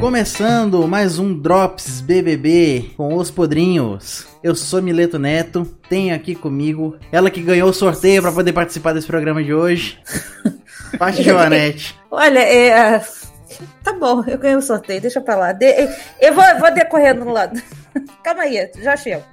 [0.00, 4.26] Começando mais um Drops BBB com os podrinhos.
[4.42, 8.92] Eu sou Mileto Neto, tenho aqui comigo ela que ganhou o sorteio para poder participar
[8.92, 9.98] desse programa de hoje,
[10.98, 11.94] Paty Giovanetti.
[12.10, 13.00] Olha, é,
[13.84, 15.52] tá bom, eu ganhei o sorteio, deixa pra lá.
[15.52, 15.66] De,
[16.20, 17.60] eu vou, vou decorrer no lado.
[18.22, 19.24] Calma aí, já chego.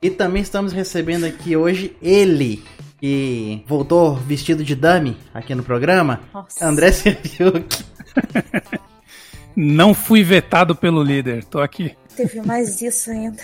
[0.00, 2.62] E também estamos recebendo aqui hoje ele,
[2.98, 6.66] que voltou vestido de dummy aqui no programa, Nossa.
[6.66, 7.84] André Serviuk.
[9.54, 11.94] Não fui vetado pelo líder, tô aqui.
[12.16, 13.42] Teve mais isso ainda.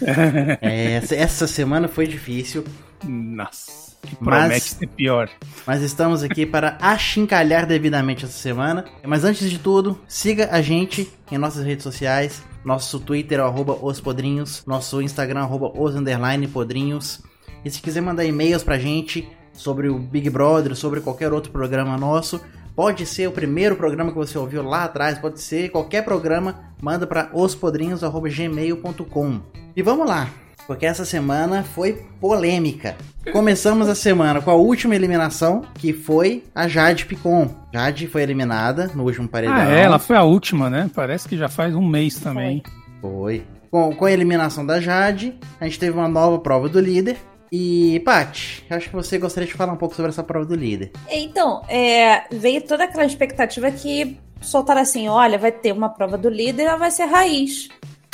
[0.62, 2.64] É, essa, essa semana foi difícil,
[3.04, 5.28] Nossa, que Mas- promete ser pior.
[5.66, 8.84] mas estamos aqui para achincalhar devidamente essa semana.
[9.06, 12.42] Mas antes de tudo, siga a gente em nossas redes sociais.
[12.64, 17.22] Nosso Twitter arroba os podrinhos, nosso Instagram arroba os underline podrinhos.
[17.64, 21.96] E se quiser mandar e-mails pra gente sobre o Big Brother, sobre qualquer outro programa
[21.98, 22.40] nosso,
[22.76, 27.06] pode ser o primeiro programa que você ouviu lá atrás, pode ser qualquer programa, manda
[27.06, 29.40] para ospodrinhos@gmail.com.
[29.76, 30.28] E vamos lá,
[30.70, 32.94] porque essa semana foi polêmica.
[33.32, 37.50] Começamos a semana com a última eliminação, que foi a Jade Picon.
[37.74, 39.56] Jade foi eliminada no último paredão.
[39.56, 40.88] Ah, é, ela foi a última, né?
[40.94, 42.62] Parece que já faz um mês também.
[43.00, 43.42] Foi.
[43.68, 47.16] Com, com a eliminação da Jade, a gente teve uma nova prova do líder.
[47.50, 50.92] E, Paty, acho que você gostaria de falar um pouco sobre essa prova do líder.
[51.10, 56.28] Então, é, veio toda aquela expectativa que soltaram assim: olha, vai ter uma prova do
[56.28, 57.68] líder, ela vai ser raiz.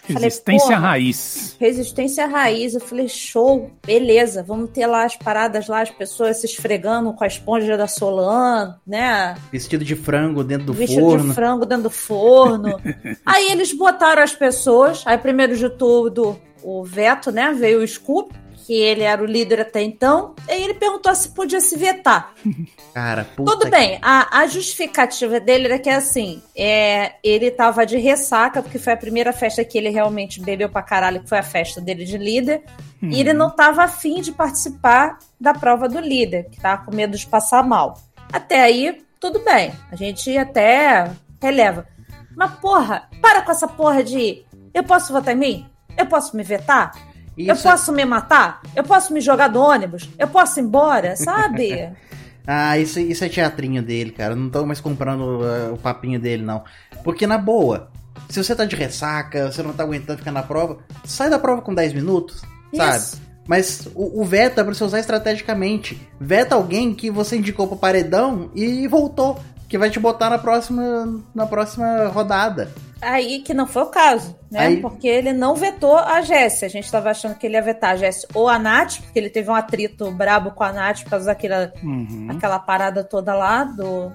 [0.06, 0.78] Falei, Resistência porra.
[0.78, 1.56] raiz.
[1.58, 2.74] Resistência raiz.
[2.74, 7.24] Eu falei, show, beleza, vamos ter lá as paradas lá, as pessoas se esfregando com
[7.24, 9.34] a esponja da Solan, né?
[9.50, 11.28] Vestido de frango dentro do Vestido forno.
[11.28, 12.80] de frango dentro do forno.
[13.26, 15.02] aí eles botaram as pessoas.
[15.06, 17.52] Aí, primeiro de tudo, o Veto, né?
[17.52, 18.34] Veio o Scoop,
[18.66, 20.34] que ele era o líder até então.
[20.48, 22.32] Aí ele perguntou se podia se vetar.
[22.92, 27.86] Cara, puta Tudo que- bem, a, a justificativa dele era que assim, é, ele tava
[27.86, 31.38] de ressaca, porque foi a primeira festa que ele realmente bebeu pra caralho, que foi
[31.38, 32.62] a festa dele de líder,
[33.02, 37.16] e ele não tava afim de participar da prova do líder, que tava com medo
[37.16, 37.98] de passar mal.
[38.32, 41.10] Até aí, tudo bem, a gente até
[41.40, 41.86] releva.
[42.34, 44.44] Mas porra, para com essa porra de
[44.74, 45.66] eu posso votar em mim?
[45.96, 46.92] Eu posso me vetar?
[47.36, 48.60] Eu Isso é- posso me matar?
[48.74, 50.08] Eu posso me jogar do ônibus?
[50.18, 51.90] Eu posso ir embora, sabe?
[52.48, 54.32] Ah, isso, isso é teatrinho dele, cara.
[54.32, 56.62] Eu Não tô mais comprando uh, o papinho dele, não.
[57.02, 57.90] Porque, na boa,
[58.28, 61.60] se você tá de ressaca, você não tá aguentando ficar na prova, sai da prova
[61.60, 62.42] com 10 minutos,
[62.72, 62.98] sabe?
[62.98, 63.20] Isso.
[63.48, 66.00] Mas o, o veto é pra você usar estrategicamente.
[66.20, 69.40] Veta alguém que você indicou pro paredão e voltou.
[69.76, 72.72] Que vai te botar na próxima, na próxima rodada.
[73.02, 74.60] Aí que não foi o caso, né?
[74.60, 76.64] Aí- Porque ele não vetou a Jéssica.
[76.64, 79.28] A gente tava achando que ele ia vetar a Jéssica ou a Nath, porque ele
[79.28, 82.28] teve um atrito brabo com a Nath por causa daquela Uhum.
[82.30, 84.10] aquela parada toda lá do,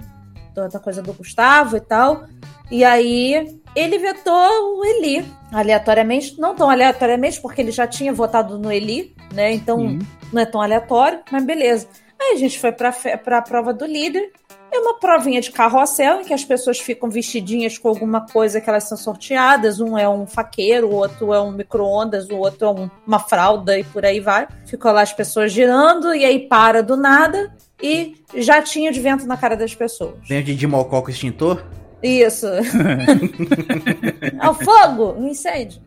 [0.56, 2.24] da coisa do Gustavo e tal.
[2.72, 5.24] E aí ele vetou o Eli,
[5.54, 9.54] aleatoriamente, não tão aleatoriamente, porque ele já tinha votado no Eli, né?
[9.54, 10.00] Então Sim.
[10.34, 11.88] não é tão aleatório, mas beleza.
[12.20, 14.32] Aí a gente foi fe- pra prova do líder.
[14.74, 18.70] É uma provinha de carrossel em que as pessoas ficam vestidinhas com alguma coisa que
[18.70, 19.82] elas são sorteadas.
[19.82, 23.78] Um é um faqueiro, o outro é um micro-ondas, o outro é um- uma fralda
[23.78, 24.48] e por aí vai.
[24.66, 29.26] Ficam lá as pessoas girando e aí para do nada e já tinha de vento
[29.26, 30.16] na cara das pessoas.
[30.28, 31.62] Vem de Dimocó com extintor.
[32.04, 32.48] Isso.
[34.40, 35.82] Ao fogo, um incêndio.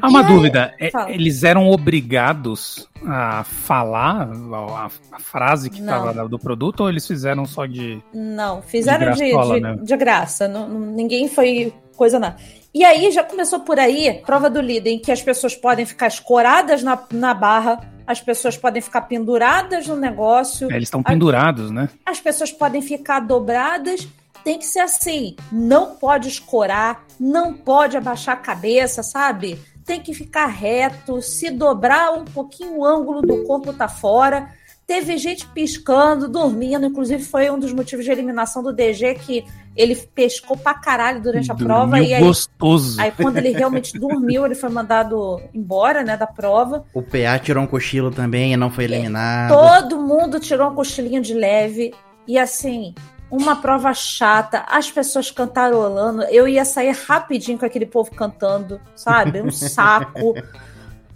[0.00, 0.26] Há uma aí?
[0.26, 0.74] dúvida.
[0.80, 1.10] é- Fala.
[1.10, 7.44] Eles eram obrigados a falar a, a frase que estava do produto ou eles fizeram
[7.44, 8.00] só de.
[8.14, 9.76] Não, fizeram De graçola, de- né?
[9.82, 10.48] de graça.
[10.48, 12.36] não- ninguém foi coisa nada.
[12.74, 16.08] E aí já começou por aí, prova do líder, em que as pessoas podem ficar
[16.08, 21.70] escoradas na, na barra, as pessoas podem ficar penduradas no negócio, É, eles estão pendurados,
[21.70, 21.88] né?
[22.04, 24.06] as pessoas podem ficar dobradas.
[24.46, 25.34] Tem que ser assim.
[25.50, 29.58] Não pode escorar, não pode abaixar a cabeça, sabe?
[29.84, 34.48] Tem que ficar reto, se dobrar um pouquinho o ângulo do corpo tá fora.
[34.86, 39.44] Teve gente piscando, dormindo, inclusive foi um dos motivos de eliminação do DG que
[39.74, 43.00] ele pescou pra caralho durante a prova Dormiu e aí, gostoso.
[43.00, 46.84] aí quando ele realmente dormiu, ele foi mandado embora, né, da prova.
[46.94, 49.52] O PA tirou um cochilo também e não foi eliminado.
[49.52, 51.92] Todo mundo tirou um cochilinho de leve.
[52.28, 52.92] E assim,
[53.36, 56.22] uma prova chata, as pessoas cantarolando.
[56.24, 59.42] Eu ia sair rapidinho com aquele povo cantando, sabe?
[59.42, 60.34] Um saco.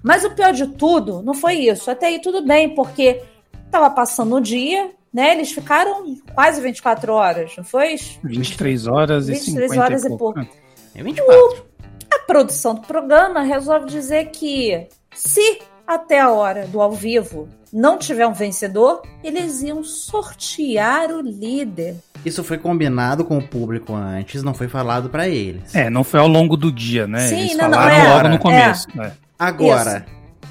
[0.03, 1.91] Mas o pior de tudo não foi isso.
[1.91, 3.23] Até aí tudo bem, porque
[3.71, 5.33] tava passando o dia, né?
[5.33, 7.97] Eles ficaram quase 24 horas, não foi?
[8.23, 10.35] 23 horas e 23 50 horas e e pouco.
[10.35, 10.57] pouco.
[10.95, 11.67] É 24.
[12.13, 17.99] A produção do programa resolve dizer que se até a hora do ao vivo não
[17.99, 21.97] tiver um vencedor, eles iam sortear o líder.
[22.25, 25.75] Isso foi combinado com o público antes, não foi falado para eles.
[25.75, 27.29] É, não foi ao longo do dia, né?
[27.29, 28.15] Sim, eles não, não, falaram é.
[28.15, 28.89] logo no começo.
[28.95, 29.13] né?
[29.39, 30.05] Agora,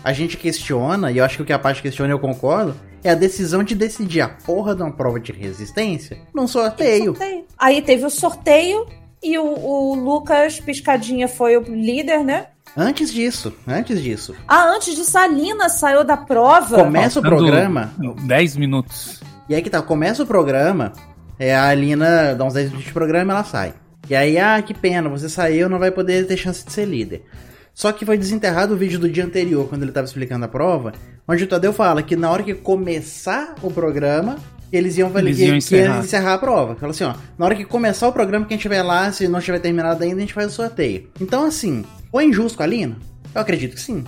[0.03, 3.11] a gente questiona, e eu acho que o que a parte questiona eu concordo, é
[3.11, 7.15] a decisão de decidir a porra de uma prova de resistência num sorteio.
[7.15, 7.45] Sorteio.
[7.57, 8.85] Aí teve o sorteio
[9.21, 12.47] e o, o Lucas Piscadinha foi o líder, né?
[12.81, 14.33] Antes disso, antes disso.
[14.47, 16.77] Ah, antes disso, a Lina saiu da prova.
[16.77, 17.91] Começa o Faltando programa,
[18.25, 19.19] 10 minutos.
[19.49, 20.93] e aí que tá, começa o programa,
[21.37, 23.73] é, a Alina dá uns 10 minutos de programa e ela sai.
[24.09, 27.25] E aí, ah, que pena, você saiu, não vai poder ter chance de ser líder.
[27.73, 30.93] Só que foi desenterrado o vídeo do dia anterior, quando ele tava explicando a prova,
[31.27, 34.37] onde o Tadeu fala que na hora que começar o programa,
[34.71, 35.99] eles iam, Eles que, iam encerrar.
[35.99, 36.75] encerrar a prova.
[36.75, 39.59] Fala assim, ó, na hora que começar o programa, quem estiver lá, se não estiver
[39.59, 41.09] terminado ainda, a gente faz o sorteio.
[41.19, 42.97] Então, assim, foi injusto com a Lina?
[43.33, 44.03] Eu acredito que sim.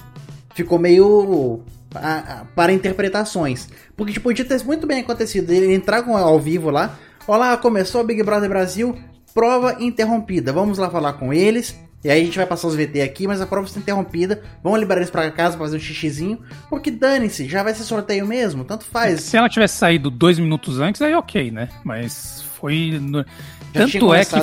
[0.56, 1.62] Ficou meio
[1.94, 3.69] a- a- para interpretações.
[3.95, 6.98] Porque tipo, podia ter muito bem acontecido ele entrar com ao vivo lá.
[7.27, 8.98] Olá, começou o Big Brother Brasil,
[9.33, 10.51] prova interrompida.
[10.51, 11.75] Vamos lá falar com eles.
[12.03, 14.42] E aí a gente vai passar os VT aqui, mas a prova está interrompida.
[14.63, 16.39] Vamos liberar eles pra casa pra fazer um xixizinho.
[16.68, 19.21] Porque dane-se, já vai ser sorteio mesmo, tanto faz.
[19.21, 21.69] Se ela tivesse saído dois minutos antes, aí ok, né?
[21.83, 23.00] Mas foi.
[23.00, 23.24] no-
[23.71, 24.36] Tanto é que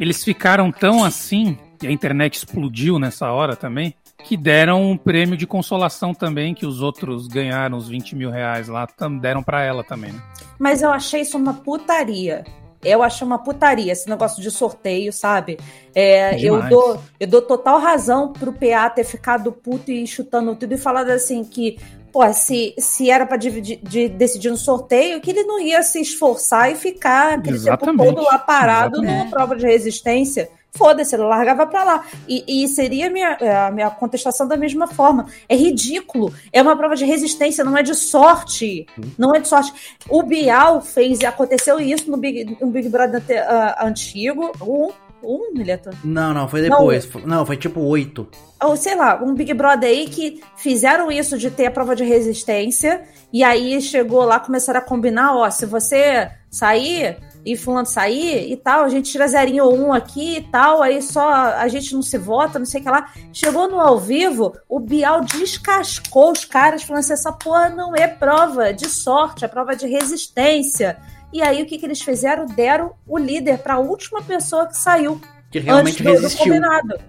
[0.00, 3.94] eles ficaram tão assim, e a internet explodiu nessa hora também,
[4.24, 8.68] que deram um prêmio de consolação também, que os outros ganharam os 20 mil reais
[8.68, 8.86] lá,
[9.20, 10.20] deram pra ela também, né?
[10.58, 12.44] Mas eu achei isso uma putaria.
[12.84, 15.58] Eu achei uma putaria esse negócio de sorteio, sabe?
[15.94, 16.70] É, eu, Demais.
[16.70, 21.10] dou, eu dou total razão pro PA ter ficado puto e chutando tudo e falado
[21.10, 21.78] assim que,
[22.12, 26.00] pô, se, se era pra dividir- de, decidir no sorteio, que ele não ia se
[26.00, 29.18] esforçar e ficar aquele tempo todo lá parado Exatamente.
[29.24, 30.48] numa prova de resistência.
[30.76, 32.04] Foda-se, ele largava pra lá.
[32.28, 35.26] E, e seria a minha, é, a minha contestação da mesma forma.
[35.48, 36.32] É ridículo.
[36.52, 38.86] É uma prova de resistência, não é de sorte.
[39.18, 39.72] Não é de sorte.
[40.08, 44.52] O Bial fez, aconteceu isso no Big, no Big Brother ah, antigo.
[44.60, 44.90] Um,
[45.22, 45.90] um, Mileta?
[46.04, 47.04] Não, não, foi depois.
[47.04, 48.28] Foi- Não, foi tipo 8.
[48.62, 52.04] Ou sei lá, um Big Brother aí que fizeram isso de ter a prova de
[52.04, 53.02] resistência.
[53.32, 58.56] E aí chegou lá, começaram a combinar: ó, se você sair e fulano sair e
[58.56, 62.02] tal, a gente tira zerinho ou um aqui e tal, aí só a gente não
[62.02, 63.08] se vota, não sei o que lá.
[63.32, 68.08] Chegou no ao vivo, o Bial descascou os caras, falando assim: essa porra não é
[68.08, 70.98] prova de sorte, é prova de resistência.
[71.32, 72.46] E aí o que, que eles fizeram?
[72.46, 75.20] Deram o líder para a última pessoa que saiu
[75.50, 76.54] Que realmente resistiu.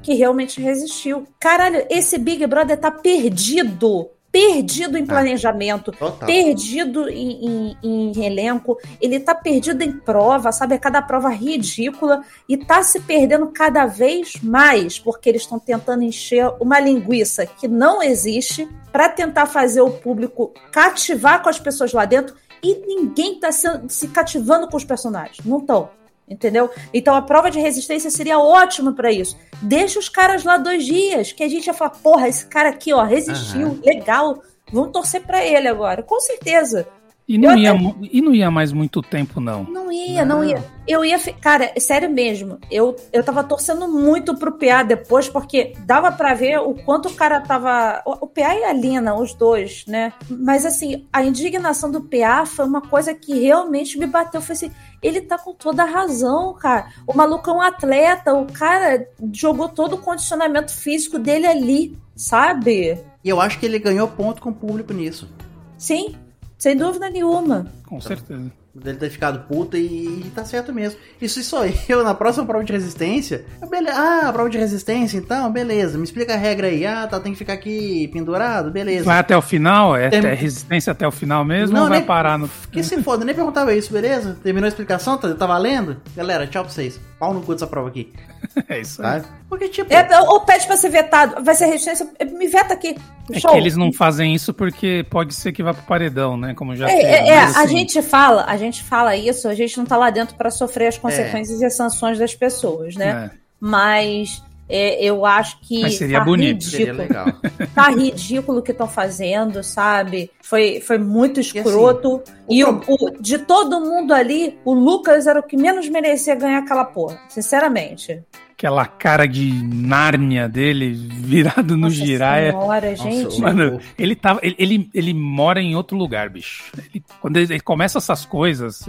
[0.04, 1.28] que realmente resistiu.
[1.40, 4.10] Caralho, esse Big Brother tá perdido.
[4.32, 6.28] Perdido em planejamento, Total.
[6.28, 10.76] perdido em, em- em elenco, ele tá perdido em prova, sabe?
[10.76, 16.04] É cada prova ridícula e tá se perdendo cada vez mais, porque eles estão tentando
[16.04, 21.94] encher uma linguiça que não existe para tentar fazer o público cativar com as pessoas
[21.94, 25.38] lá dentro e ninguém tá se, se cativando com os personagens.
[25.46, 25.90] Não estão.
[26.30, 26.70] Entendeu?
[26.94, 29.38] Então a prova de resistência seria ótima para isso.
[29.62, 32.92] Deixa os caras lá dois dias, que a gente ia falar, porra, esse cara aqui,
[32.94, 33.80] ó, resistiu, Aham.
[33.86, 34.42] legal.
[34.72, 36.86] Vamos torcer para ele agora, com certeza.
[37.30, 39.66] E não, Eu ia, até- e não ia mais muito tempo, não.
[39.66, 40.44] Não ia, não, Não.
[40.46, 40.64] ia.
[40.88, 42.58] Eu ia, fi- cara, é sério mesmo.
[42.72, 47.14] Eu, eu tava torcendo muito pro PA depois, porque dava pra ver o quanto o
[47.14, 48.02] cara tava.
[48.06, 50.14] O, o PA e a Lina, os dois, né?
[50.30, 54.42] Mas assim, a indignação do PA foi uma coisa que realmente me bateu.
[54.42, 56.88] Foi assim, ele tá com toda a razão, cara.
[57.06, 63.00] O maluco é um atleta, o cara jogou todo o condicionamento físico dele ali, sabe?
[63.24, 65.30] E eu acho que ele ganhou ponto com o público nisso.
[65.78, 66.16] Sim,
[66.58, 67.72] sem dúvida nenhuma.
[67.86, 68.52] Com certeza.
[68.84, 71.00] Dele ter ficado puta e, e tá certo mesmo.
[71.22, 73.44] Isso só eu, na próxima prova de resistência.
[73.62, 75.98] eu, bele- Ah, prova de resistência, então, beleza.
[75.98, 76.86] Me explica a regra aí.
[76.86, 79.04] Ah, tá, tem que ficar aqui pendurado, beleza.
[79.06, 79.96] Vai até o final?
[79.96, 82.50] É, é resistência até o final mesmo Não, ou vai nem- parar no.
[82.72, 84.38] Que se foda, nem perguntava isso, beleza?
[84.44, 85.18] Terminou a explicação?
[85.18, 85.98] Tá, tá valendo?
[86.16, 87.00] Galera, tchau pra vocês.
[87.20, 88.14] Pau no cu dessa prova aqui,
[88.70, 89.22] É isso aí.
[89.22, 89.30] tá?
[89.50, 89.92] Porque, tipo.
[89.92, 91.44] É, ou pede pra ser vetado.
[91.44, 92.08] Vai ser resistência.
[92.32, 92.96] Me veta aqui.
[93.32, 93.52] É Show.
[93.52, 96.54] que eles não fazem isso porque pode ser que vá pro paredão, né?
[96.54, 99.54] Como já É, é, é, mas, a assim, gente fala, a gente fala isso, a
[99.54, 103.32] gente não tá lá dentro pra sofrer as consequências e as sanções das pessoas, né?
[103.34, 103.38] é.
[103.60, 106.64] Mas é, eu acho que Mas seria tá bonito.
[106.64, 107.08] Seria ridículo.
[107.08, 107.68] legal.
[107.74, 110.32] Tá ridículo o que estão fazendo, sabe?
[110.42, 112.16] Foi, foi muito assim, escroto.
[112.48, 116.34] o E, o, o- de todo mundo ali, o Lucas era o que menos merecia
[116.36, 118.22] ganhar aquela porra, sinceramente.
[118.54, 122.52] Aquela cara de Nárnia dele virado no Nossa Jiraya.
[122.52, 123.24] Senhora, gente.
[123.26, 124.40] Nossa, Mano, ele tava.
[124.42, 126.64] Ele, ele, ele mora em outro lugar, bicho.
[126.76, 128.84] Ele- quando ele, ele começa essas coisas,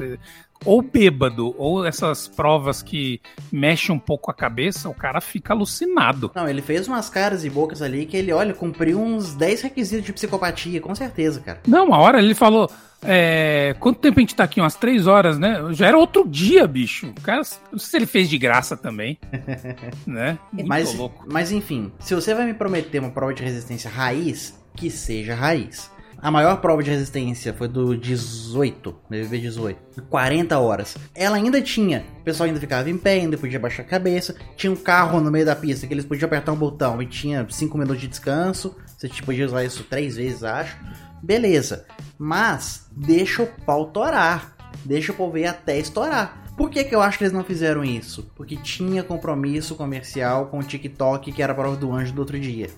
[0.64, 6.30] ou bêbado, ou essas provas que mexem um pouco a cabeça, o cara fica alucinado.
[6.34, 10.04] Não, ele fez umas caras e bocas ali que ele, olha, cumpriu uns 10 requisitos
[10.04, 11.60] de psicopatia, com certeza, cara.
[11.66, 12.70] Não, uma hora ele falou.
[13.00, 14.60] É, quanto tempo a gente tá aqui?
[14.60, 15.62] Umas três horas, né?
[15.70, 17.06] Já era outro dia, bicho.
[17.16, 19.18] O cara, não sei se ele fez de graça também.
[20.04, 20.36] né?
[20.52, 21.24] Muito mas, louco.
[21.30, 25.90] mas enfim, se você vai me prometer uma prova de resistência raiz, que seja raiz.
[26.20, 30.96] A maior prova de resistência foi do 18, BBB 18, 40 horas.
[31.14, 34.72] Ela ainda tinha, o pessoal ainda ficava em pé, ainda podia baixar a cabeça, tinha
[34.72, 37.78] um carro no meio da pista que eles podiam apertar um botão e tinha 5
[37.78, 38.76] minutos de descanso.
[38.84, 40.76] Você tipo, podia usar isso três vezes, acho.
[41.22, 41.87] Beleza.
[42.18, 44.56] Mas deixa o pau torar.
[44.84, 46.42] Deixa o povo ir até estourar.
[46.56, 48.28] Por que, que eu acho que eles não fizeram isso?
[48.34, 52.40] Porque tinha compromisso comercial com o TikTok, que era a prova do anjo do outro
[52.40, 52.68] dia.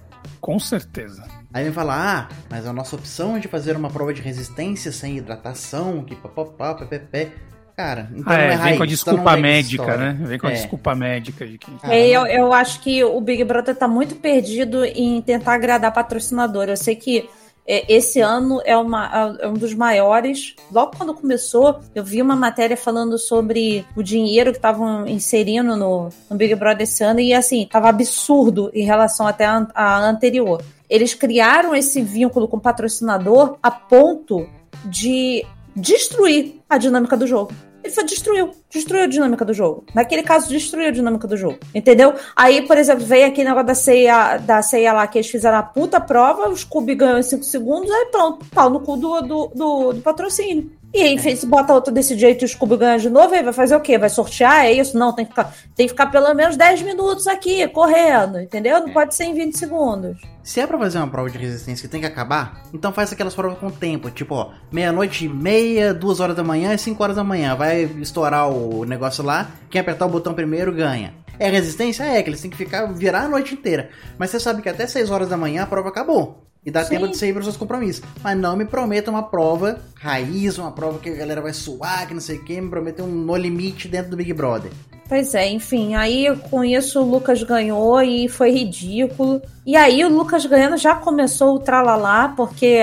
[0.41, 1.25] Com certeza.
[1.53, 4.91] Aí vem falar, ah, mas a nossa opção é de fazer uma prova de resistência
[4.93, 7.31] sem hidratação, que papapá, ppp.
[7.77, 10.13] Cara, então Ah, não é, é vem raiz, com a então desculpa vem médica, história.
[10.13, 10.19] né?
[10.27, 10.55] Vem com a É.
[10.55, 11.71] desculpa médica de que.
[11.85, 16.65] É, eu, eu acho que o Big Brother tá muito perdido em tentar agradar patrocinador.
[16.69, 17.29] Eu sei que
[17.71, 20.57] é, esse ano é, uma, é um dos maiores.
[20.73, 26.09] Logo quando começou, eu vi uma matéria falando sobre o dinheiro que estavam inserindo no,
[26.29, 30.61] no Big Brother esse ano e assim, tava absurdo em relação até a, a anterior.
[30.89, 34.49] Eles criaram esse vínculo com o patrocinador a ponto
[34.85, 35.47] de
[35.77, 37.53] destruir a dinâmica do jogo.
[37.83, 39.85] Ele foi, destruiu, destruiu a dinâmica do jogo.
[39.95, 41.59] Naquele caso, destruiu a dinâmica do jogo.
[41.75, 42.15] Entendeu?
[42.37, 45.63] Aí, por exemplo, veio aquele negócio da ceia, da ceia lá, que eles fizeram a
[45.63, 49.47] puta prova, o Scooby ganhou em 5 segundos, aí pronto, pau no cu do, do,
[49.55, 50.71] do, do patrocínio.
[50.93, 53.53] E aí, se bota outro desse jeito e o Scooby ganha de novo, aí vai
[53.53, 53.97] fazer o quê?
[53.97, 54.65] Vai sortear?
[54.65, 54.99] É isso?
[54.99, 58.81] Não, tem que ficar, tem que ficar pelo menos 10 minutos aqui, correndo, entendeu?
[58.81, 60.21] Não pode ser em 20 segundos.
[60.43, 63.35] Se é pra fazer uma prova de resistência que tem que acabar, então faz aquelas
[63.35, 64.11] provas com tempo.
[64.11, 67.55] Tipo, ó, meia-noite e meia, duas horas da manhã e cinco horas da manhã.
[67.55, 71.15] Vai estourar o negócio lá, quem apertar o botão primeiro ganha.
[71.39, 72.03] É resistência?
[72.03, 73.91] É, que eles têm que ficar, virar a noite inteira.
[74.19, 76.50] Mas você sabe que até 6 horas da manhã a prova acabou.
[76.65, 76.91] E dá Sim.
[76.91, 78.03] tempo de sair para os seus compromissos.
[78.23, 82.15] Mas não me prometa uma prova raiz, uma prova que a galera vai suar, que
[82.15, 82.61] não sei o que.
[82.61, 84.71] Me prometa um no limite dentro do Big Brother.
[85.09, 89.43] Pois é, enfim, aí com isso o Lucas ganhou e foi ridículo.
[89.67, 92.81] E aí o Lucas ganhando já começou o tralalá, porque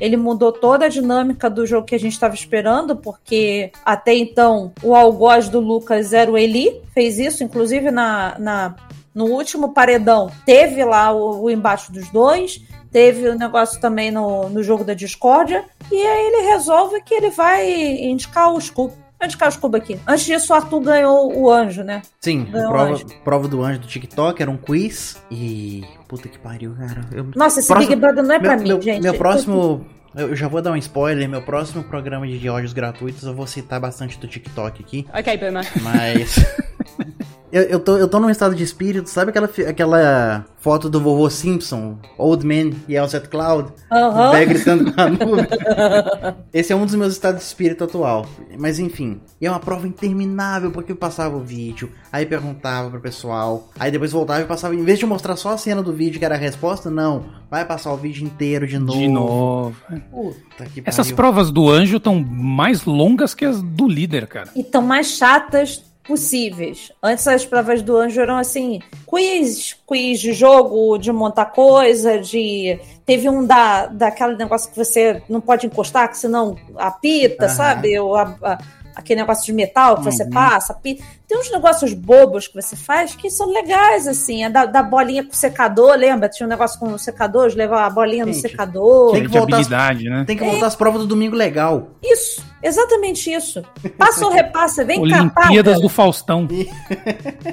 [0.00, 4.72] ele mudou toda a dinâmica do jogo que a gente estava esperando, porque até então
[4.82, 8.74] o algoz do Lucas era o Eli, fez isso, inclusive na, na,
[9.14, 12.60] no último paredão teve lá o, o embate dos dois,
[12.92, 17.30] teve o negócio também no, no jogo da discórdia, e aí ele resolve que ele
[17.30, 17.70] vai
[18.04, 18.94] indicar o Scooby.
[19.18, 20.00] Vai indicar o Scooby aqui.
[20.06, 22.00] Antes disso, o Arthur ganhou o anjo, né?
[22.20, 23.06] Sim, prova, anjo.
[23.22, 25.20] prova do anjo do TikTok era um quiz.
[25.30, 25.84] E.
[26.08, 27.02] Puta que pariu, cara.
[27.12, 29.02] Eu- Nossa, esse Próximo- Big Brother não é pra meu, mim, meu- gente.
[29.02, 29.86] Meu próximo.
[30.16, 31.28] Eu já vou dar um spoiler.
[31.28, 35.06] Meu próximo programa de áudios gratuitos eu vou citar bastante do TikTok aqui.
[35.16, 35.66] Okay, Boomer.
[35.82, 36.36] Mas.
[37.52, 41.28] eu, eu, tô, eu tô num estado de espírito, sabe aquela, aquela foto do vovô
[41.28, 43.72] Simpson, Old Man Yells at Cloud?
[43.90, 44.28] Aham.
[44.28, 45.46] O Bé gritando com a nuvem.
[46.52, 48.26] Esse é um dos meus estados de espírito atual.
[48.58, 53.00] Mas enfim, e é uma prova interminável, porque eu passava o vídeo, aí perguntava pro
[53.00, 56.18] pessoal, aí depois voltava e passava, em vez de mostrar só a cena do vídeo
[56.18, 58.98] que era a resposta, não, vai passar o vídeo inteiro de novo.
[58.98, 59.76] De novo.
[60.10, 61.16] Puta que Essas pariu.
[61.16, 64.50] provas do anjo estão mais longas que as do líder, cara.
[64.54, 66.90] E tão mais chatas possíveis.
[67.02, 72.78] Antes as provas do anjo eram assim, quiz, quiz de jogo, de montar coisa, de
[73.06, 77.54] teve um da daquele negócio que você não pode encostar, que senão apita, Aham.
[77.54, 77.98] sabe?
[77.98, 78.58] Ou a- a-
[78.96, 80.30] aquele negócio de metal que você Uhum.
[80.30, 81.04] passa, apita.
[81.30, 84.42] Tem uns negócios bobos que você faz que são legais, assim.
[84.42, 86.28] A da, da bolinha com secador, lembra?
[86.28, 89.12] Tinha um negócio com secador, de levar a bolinha no Gente, secador.
[89.12, 90.24] tem que voltar as- habilidade, né?
[90.26, 91.90] Tem que voltar às provas do domingo legal.
[92.02, 93.62] Isso, exatamente isso.
[93.96, 95.80] Passa ou repassa, vem cá, Olimpíadas paga.
[95.80, 96.48] do Faustão.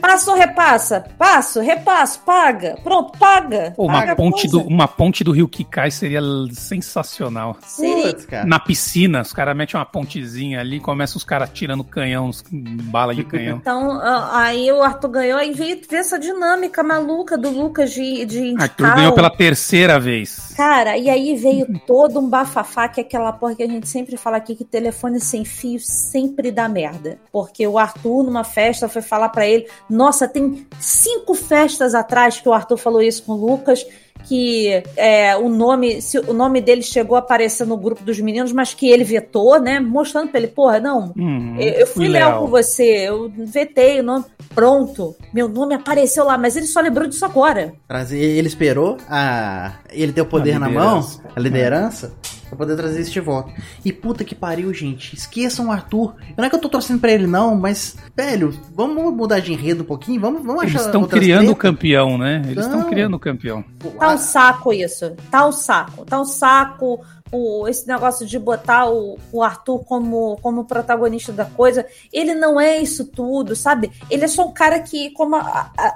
[0.02, 1.06] Passa ou repassa?
[1.16, 2.78] Passo, repasso, paga.
[2.84, 3.74] Pronto, paga.
[3.76, 6.20] Pô, uma, Paga a ponte do, uma ponte do rio que cai seria
[6.52, 7.56] sensacional.
[7.62, 8.44] Seria-.
[8.44, 13.24] Na piscina, os caras metem uma pontezinha ali, começam os caras tirando canhão, bala de
[13.24, 13.62] canhão.
[13.68, 14.00] Então,
[14.32, 18.70] aí o Arthur ganhou e veio ver essa dinâmica maluca do Lucas de, de indicar
[18.70, 20.54] Arthur ganhou pela terceira vez.
[20.56, 24.16] Cara, e aí veio todo um bafafá, que é aquela porra que a gente sempre
[24.16, 27.20] fala aqui, que telefone sem fio sempre dá merda.
[27.30, 32.48] Porque o Arthur, numa festa, foi falar pra ele, nossa, tem cinco festas atrás que
[32.48, 33.86] o Arthur falou isso com o Lucas,
[34.26, 38.52] que é, o nome se o nome dele chegou a aparecer no grupo dos meninos,
[38.52, 39.80] mas que ele vetou, né?
[39.80, 44.04] Mostrando pra ele, porra, não, Uhum, eu, eu fui leal com você, eu vetei o
[44.04, 44.26] nome.
[44.54, 47.74] Pronto, meu nome apareceu lá, mas ele só lembrou disso agora.
[47.88, 49.74] Trazer- Ele esperou a.
[49.92, 51.06] Ele ter o poder A na mão,
[51.36, 52.14] a liderança.
[52.50, 53.52] Pra poder trazer este voto.
[53.84, 55.16] E puta que pariu, gente.
[55.16, 56.16] Esqueçam o Arthur.
[56.38, 59.84] Não é que eu tô torcendo pra ele, não, mas, velho, vamos mudar de enredo
[59.84, 60.22] um pouquinho?
[60.22, 60.86] Vamos, vamos Eles achar.
[60.86, 62.42] estão outras criando o campeão, né?
[62.46, 63.64] Eles estão criando o campeão.
[64.00, 65.14] Tá um saco isso.
[65.30, 66.06] Tá um saco.
[66.06, 71.46] Tá um saco o, esse negócio de botar o, o Arthur como, como protagonista da
[71.46, 71.86] coisa.
[72.12, 73.92] Ele não é isso tudo, sabe?
[74.10, 75.94] Ele é só um cara que, como a, a,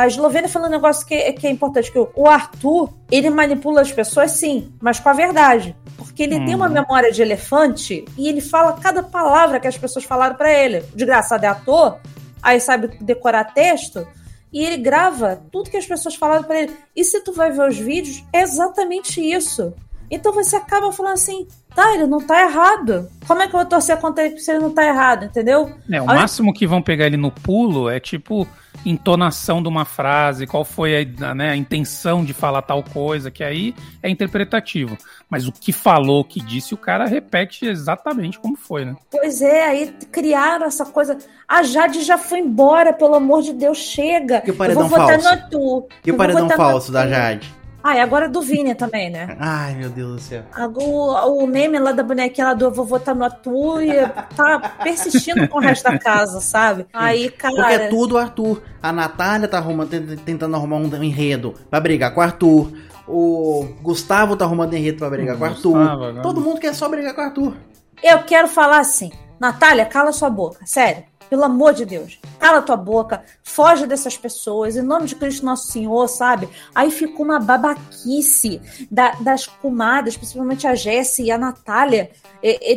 [0.00, 3.30] a- Eslovênia falou um negócio que, é- que é importante, que o, o Arthur, ele
[3.30, 5.76] manipula as pessoas, sim, mas com a verdade.
[5.96, 6.72] Porque ele tem uma Uhum.
[6.72, 10.78] memória de elefante e ele fala cada palavra que as pessoas falaram pra ele.
[10.92, 11.98] O desgraçado é ator,
[12.42, 14.06] aí sabe decorar texto.
[14.52, 16.76] E ele grava tudo que as pessoas falaram pra ele.
[16.94, 19.72] E se tu vai ver os vídeos, é exatamente isso.
[20.12, 23.08] Então você acaba falando assim, tá, ele não tá errado.
[23.26, 25.72] Como é que eu vou torcer contra ele se ele não tá errado, entendeu?
[25.90, 28.46] É, o Olha- máximo que vão pegar ele no pulo é tipo
[28.84, 33.42] entonação de uma frase, qual foi a, né, a intenção de falar tal coisa, que
[33.42, 34.98] aí é interpretativo.
[35.30, 38.94] Mas o que falou, o que disse, o cara repete exatamente como foi, né?
[39.10, 41.16] Pois é, aí criaram essa coisa.
[41.48, 44.42] A Jade já foi embora, pelo amor de Deus, chega.
[44.46, 45.48] E o paredão eu vou votar falso?
[45.52, 45.88] no.
[46.04, 47.08] E o paredão falso da.
[47.08, 47.61] Jade?
[47.82, 49.36] Ah, e agora do Vini também, né?
[49.40, 50.42] Ai, meu Deus do céu.
[50.52, 50.86] Agora,
[51.26, 55.60] O, o meme lá da bonequinha lá do no Arthur e tá persistindo com o
[55.60, 56.86] resto da casa, sabe?
[56.92, 57.88] Aí, Porque é cara.
[57.88, 58.62] tudo o Arthur.
[58.82, 62.72] A Natália tá arrumando, tent- tentando arrumar um enredo pra brigar com o Arthur.
[63.06, 65.72] O Gustavo tá arrumando enredo pra brigar O com o Arthur.
[65.72, 66.22] Gustavo.
[66.22, 67.54] Todo mundo quer só brigar com o Arthur.
[68.02, 69.10] Eu quero falar assim,
[69.40, 71.04] Natália, cala sua boca, sério.
[71.32, 75.72] Pelo amor de Deus, cala tua boca, foge dessas pessoas, em nome de Cristo Nosso
[75.72, 76.46] Senhor, sabe?
[76.74, 78.60] Aí ficou uma babaquice
[78.90, 82.10] da- das comadres, principalmente a Jessie e a Natália,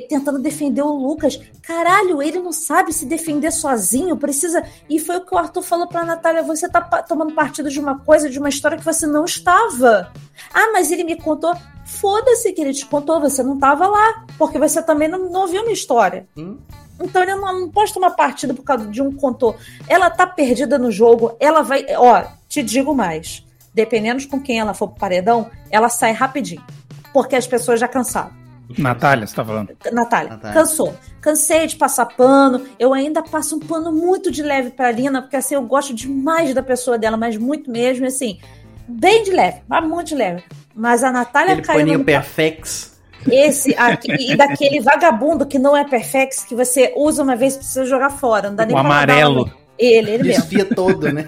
[0.08, 1.38] tentando defender o Lucas.
[1.64, 4.64] Caralho, ele não sabe se defender sozinho, precisa.
[4.90, 8.00] E foi o que o Arthur falou pra Natália: você tá tomando partido de uma
[8.00, 10.14] coisa, de uma história que você não estava.
[10.54, 11.54] Ah, mas ele me contou.
[11.86, 15.62] Foda-se que ele te contou, você não estava lá, porque você também não, não ouviu
[15.64, 16.26] minha história.
[16.38, 16.58] Hum?
[17.00, 19.56] Então ele não, não pode tomar partido por causa de um contou.
[19.88, 21.86] Ela tá perdida no jogo, ela vai.
[21.98, 23.44] Ó, te digo mais.
[23.74, 26.64] Dependendo de com quem ela for pro paredão, ela sai rapidinho.
[27.12, 28.32] Porque as pessoas já cansaram.
[28.78, 29.78] Natália, você tá falando?
[29.92, 30.54] Natália, Natália.
[30.54, 30.96] cansou.
[31.22, 32.66] Cansei de passar pano.
[32.80, 36.54] Eu ainda passo um pano muito de leve pra Lina, porque assim, eu gosto demais
[36.54, 38.40] da pessoa dela, mas muito mesmo, assim,
[38.88, 40.44] bem de leve, mas muito de leve.
[40.74, 42.06] Mas a Natália Aquele caiu paninho no...
[42.06, 42.95] perfex.
[43.32, 47.58] Esse aqui, e daquele vagabundo que não é perfex, que você usa uma vez e
[47.58, 48.50] precisa jogar fora.
[48.50, 49.52] Não dá nem O amarelo.
[49.78, 50.42] Ele, ele mesmo.
[50.42, 51.28] Desfia todo, né?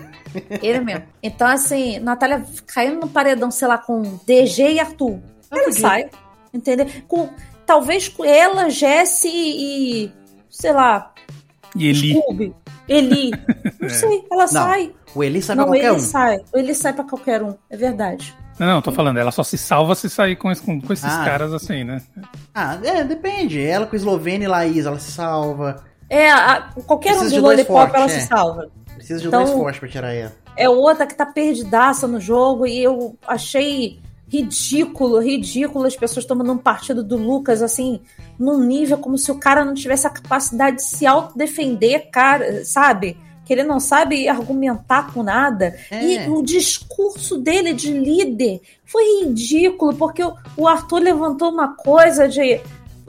[0.62, 1.03] Ele mesmo.
[1.21, 5.19] Então, assim, Natália caindo no paredão, sei lá, com DG e Arthur.
[5.49, 5.79] Ela podia.
[5.79, 6.10] sai.
[6.53, 6.86] Entendeu?
[7.07, 7.29] Com,
[7.65, 10.12] talvez com ela, Jesse e.
[10.49, 11.13] sei lá,
[11.75, 12.13] E ele.
[12.13, 12.55] Scooby,
[12.88, 13.31] Eli.
[13.81, 14.93] Não sei, ela sai.
[15.15, 15.99] O Eli sabe não, pra qualquer ele um.
[15.99, 16.39] sai.
[16.53, 17.55] Ele sai pra qualquer um.
[17.69, 18.36] É verdade.
[18.59, 21.05] Não, não, tô falando, ela só se salva se sair com, esse- com, com esses
[21.05, 21.23] Ah.
[21.23, 22.01] caras assim, né?
[22.55, 23.61] Ah, é, depende.
[23.63, 25.83] Ela com Eslovênia e Laís, ela se salva.
[26.09, 28.25] É, a- qualquer Precisa um de Lollipop, ela fortes, se é.
[28.25, 28.69] salva.
[28.95, 30.31] Precisa de Então- dois fortes pra tirar ela.
[30.55, 36.51] é outra que tá perdidaça no jogo e eu achei ridículo, ridículo as pessoas tomando
[36.51, 38.01] um partido do Lucas, assim,
[38.39, 43.17] num nível como se o cara não tivesse a capacidade de se autodefender, cara, sabe?
[43.47, 45.73] Que ele não sabe argumentar com nada.
[45.89, 46.25] É.
[46.25, 52.27] E o discurso dele de líder foi ridículo, porque o- o Arthur levantou uma coisa
[52.27, 52.60] de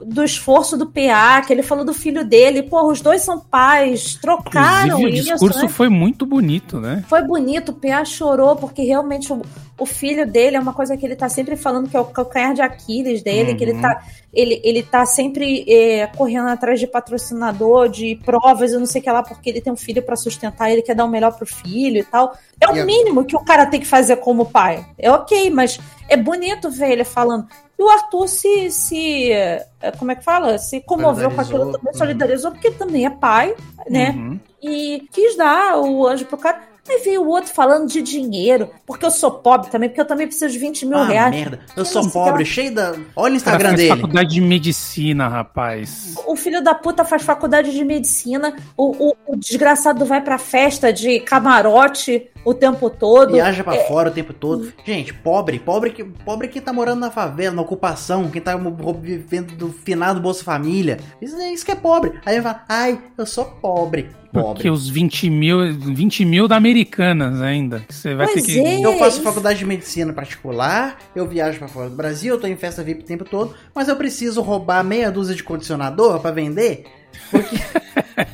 [0.05, 2.63] do esforço do PA, que ele falou do filho dele.
[2.63, 5.67] Porra, os dois são pais, trocaram Inclusive, o isso, discurso né?
[5.67, 7.03] foi muito bonito, né?
[7.07, 9.41] Foi bonito, o PA chorou, porque realmente o,
[9.77, 12.53] o filho dele é uma coisa que ele tá sempre falando que é o calcanhar
[12.53, 13.81] de Aquiles dele, que ele Uhum.
[13.81, 14.01] tá,
[14.33, 19.03] ele, ele tá sempre é, correndo atrás de patrocinador, de provas, eu não sei o
[19.03, 21.45] que lá, porque ele tem um filho pra sustentar, ele quer dar o melhor pro
[21.45, 22.35] filho e tal.
[22.61, 24.85] É o E a- mínimo que o cara tem que fazer como pai.
[24.97, 27.47] É ok, mas é bonito ver ele falando.
[27.79, 29.65] E o Arthur se, se é,
[29.97, 30.57] como é que fala?
[30.57, 33.55] Se comoveu com aquilo também, solidarizou, porque também é pai,
[33.89, 34.09] né?
[34.17, 34.39] Uhum.
[34.61, 36.67] e quis dar o anjo pro cara.
[36.91, 40.25] Aí veio o outro falando de dinheiro, porque eu sou pobre também, porque eu também
[40.25, 41.35] preciso de 20 mil Ah, reais.
[41.35, 41.59] merda.
[41.77, 42.45] Eu Que sou isso, pobre, cara?
[42.45, 42.95] cheio da.
[43.15, 43.89] Olha o Instagram faz dele.
[44.01, 46.15] faculdade de medicina, rapaz.
[46.25, 50.91] O filho da puta faz faculdade de medicina, o, o- o desgraçado vai pra festa
[50.91, 53.33] de camarote o tempo todo.
[53.33, 54.71] Viaja pra fora o tempo todo.
[54.85, 58.55] Gente, pobre, pobre que, pobre que tá morando na favela, na ocupação, quem tá
[59.01, 60.97] vivendo do final do Bolsa Família.
[61.21, 62.13] Isso, é- isso que é pobre.
[62.25, 64.09] Aí ele fala, ai, eu sou pobre.
[64.31, 64.69] Porque Pobre.
[64.69, 67.79] os 20 mil, 20 mil da Americanas ainda.
[67.79, 68.59] que Você vai Pois ter que.
[68.59, 68.85] é.
[68.85, 69.23] Eu faço isso.
[69.23, 73.01] faculdade de medicina particular, eu viajo pra fora do Brasil, eu tô em festa VIP
[73.01, 76.85] o tempo todo, mas eu preciso roubar meia dúzia de condicionador pra vender,
[77.31, 77.55] porque,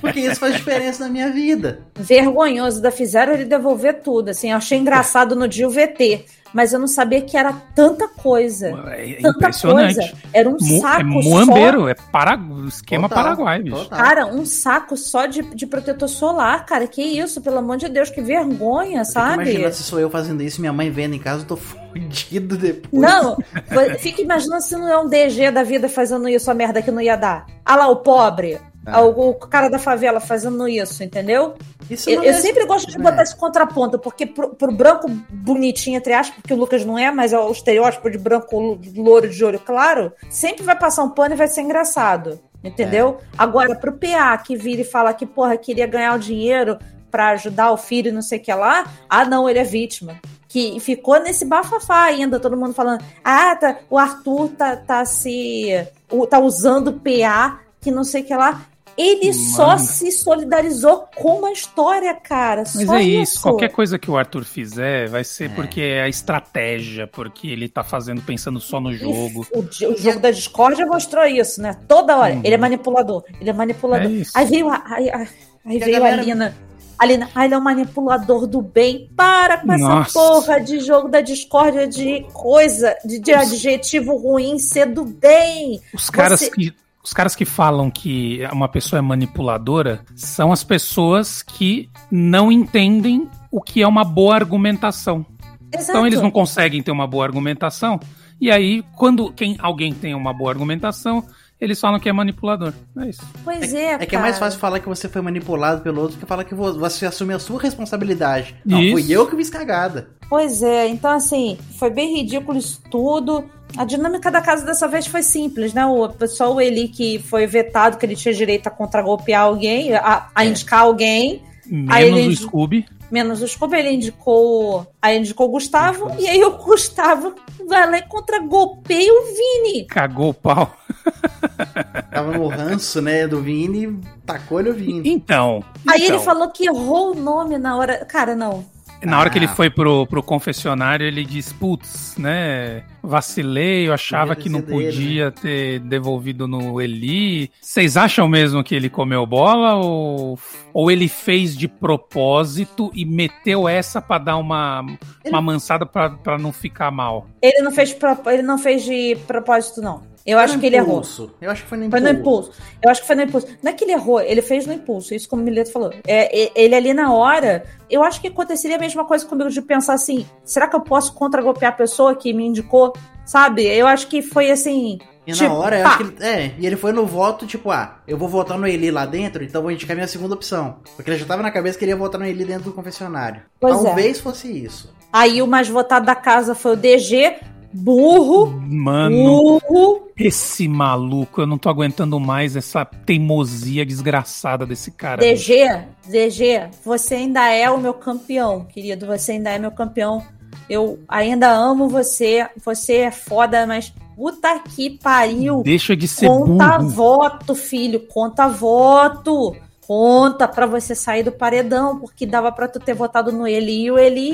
[0.01, 1.79] porque isso faz diferença na minha vida.
[1.95, 4.29] Vergonhoso, da fizeram ele devolver tudo.
[4.29, 6.25] Assim, eu achei engraçado no dia o VT.
[6.53, 8.69] mas eu não sabia que era tanta coisa.
[8.89, 9.95] É Tanta impressionante.
[9.95, 10.13] coisa.
[10.31, 11.89] Era um Mu- saco é muambeiro, só.
[11.89, 12.39] é para...
[12.67, 13.75] esquema Total, paraguai, bicho.
[13.75, 13.99] total.
[13.99, 16.87] Cara, um saco só de, de protetor solar, cara.
[16.87, 19.43] Que isso, pelo amor de Deus, que vergonha, Eu sabe?
[19.43, 22.89] imaginando se sou eu fazendo isso, minha mãe vendo em casa, eu tô fudido depois.
[23.03, 23.35] Não,
[23.99, 27.01] fica imaginando se não é um DG da vida fazendo isso, a merda que não
[27.01, 27.45] ia dar.
[27.65, 28.57] Ah lá, o pobre.
[28.85, 29.03] Ah.
[29.03, 31.55] O, cara da favela fazendo isso, entendeu?
[31.89, 35.09] Isso Eu, não eu é- sempre gosto de botar esse contraponto, porque pro, pro branco
[35.29, 39.29] bonitinho, entre aspas, porque o Lucas não é, mas é o estereótipo de branco louro
[39.29, 42.39] de olho claro, sempre vai passar um pano e vai ser engraçado.
[42.63, 43.19] Entendeu?
[43.21, 43.25] É.
[43.37, 46.79] Agora, pro PA que vira e fala que, porra, queria ganhar o dinheiro
[47.11, 50.19] pra ajudar o filho e não sei o que lá, ah, não, ele é vítima.
[50.47, 55.87] Que ficou nesse bafafá ainda, todo mundo falando, ah, tá, o Arthur tá, tá se.
[56.29, 58.65] tá usando PA, que não sei o que lá.
[58.97, 59.79] Ele só Mano.
[59.79, 62.63] se solidarizou com a história, cara.
[62.73, 63.33] Mas só é isso.
[63.33, 65.49] isso, qualquer coisa que o Arthur fizer vai ser É.
[65.49, 69.45] porque é a estratégia, porque ele tá fazendo pensando só no jogo.
[69.53, 71.75] O, o jogo da discórdia mostrou isso, né?
[71.87, 72.33] Toda hora.
[72.35, 72.41] Uhum.
[72.43, 73.23] Ele é manipulador.
[73.41, 74.09] Ele é manipulador.
[74.09, 75.27] É aí veio a, aí, aí-
[75.65, 76.57] a veio galera- a Lina.
[76.97, 79.11] A Lina, ah, ele é um manipulador do bem.
[79.17, 80.13] Para com essa Nossa.
[80.13, 85.81] porra de jogo da discórdia, de coisa, de, de adjetivo ruim ser do bem.
[85.93, 86.73] Os caras Você- que
[87.05, 93.29] os caras que falam que uma pessoa é manipuladora são as pessoas que não entendem
[93.51, 95.23] o que é uma boa argumentação.
[95.71, 95.91] Exato.
[95.91, 97.99] Então eles não conseguem ter uma boa argumentação.
[98.41, 101.23] E aí, quando quem, alguém tem uma boa argumentação,
[101.61, 102.73] eles falam que é manipulador.
[102.97, 103.21] É isso.
[103.43, 106.25] Pois é, É que é mais fácil falar que você foi manipulado pelo outro que
[106.25, 108.55] falar que vo- você assume a sua responsabilidade.
[108.65, 108.91] Não, Isso.
[108.93, 110.09] fui eu que fiz cagada.
[110.29, 113.45] Pois é, então assim, foi bem ridículo isso tudo.
[113.77, 115.85] A dinâmica da casa dessa vez foi simples, né?
[115.85, 120.27] O só o Eli que foi vetado, que ele tinha direito a contragolpear alguém, a,
[120.33, 120.47] a É.
[120.47, 122.85] indicar alguém, Menos Aí ele- o Scooby.
[123.09, 124.85] menos o Scooby, ele indicou.
[125.01, 127.33] Aí indicou o Gustavo, e aí o Gustavo
[127.67, 129.85] vai lá e contragolpeia o Vini.
[129.85, 130.71] Cagou o pau.
[132.13, 135.09] Tava no ranço, né, do Vini, tacou-lhe o Vini.
[135.09, 135.63] Então.
[135.87, 138.05] Aí ele então, falou que errou o nome na hora.
[138.05, 138.63] Cara, não.
[139.05, 139.55] Na hora que ele Ah.
[139.55, 142.83] foi pro, pro confessionário, ele disse, putz, né?
[143.03, 147.51] Vacilei, eu achava que não ele, podia ter devolvido no Eli.
[147.61, 150.39] Vocês acham mesmo que ele comeu bola ou,
[150.73, 154.83] ou ele fez de propósito e meteu essa pra dar uma,
[155.25, 157.27] uma mansada pra, pra não ficar mal?
[157.41, 160.01] Ele não fez, pro- ele não fez de propósito, não.
[160.25, 161.03] Eu acho Foi que ele errou.
[161.39, 162.13] Eu acho que foi no Foi impulso.
[162.13, 162.51] no impulso.
[162.81, 163.47] Eu acho que foi no impulso.
[163.61, 165.13] Não é que ele errou, ele fez no impulso.
[165.13, 165.93] Isso como o Mileto falou.
[166.07, 169.93] É, ele ali na hora, eu acho que aconteceria a mesma coisa comigo de pensar
[169.93, 172.93] assim: será que eu posso contragolpear a pessoa que me indicou?
[173.23, 173.65] Sabe?
[173.65, 174.97] Eu acho que foi assim.
[175.27, 175.89] E na tipo, hora, eu pá.
[175.89, 178.67] acho que ele, é, e ele foi no voto, tipo, ah, eu vou votar no
[178.67, 180.77] Eli lá dentro, então vou indicar minha segunda opção.
[180.95, 183.41] Porque ele já tava na cabeça que ele ia votar no Eli dentro do confessionário.
[183.59, 183.83] Pois é.
[183.83, 184.93] Talvez fosse isso.
[185.11, 187.37] Aí o mais votado da casa foi o DG,
[187.75, 190.07] burro, Mano, burro.
[190.17, 195.21] esse maluco, eu não tô aguentando mais essa teimosia desgraçada desse cara.
[195.21, 199.05] DG, DG, você ainda é o meu campeão, querido.
[199.07, 200.23] Você ainda é meu campeão.
[200.69, 202.47] Eu ainda amo você.
[202.63, 205.61] Você é foda, mas puta que pariu.
[205.63, 206.89] Deixa de ser Conta burro.
[206.89, 207.99] voto, filho.
[208.07, 209.55] Conta voto.
[209.85, 213.91] Conta pra você sair do paredão, porque dava pra tu ter votado no Eli e
[213.91, 214.31] o Eli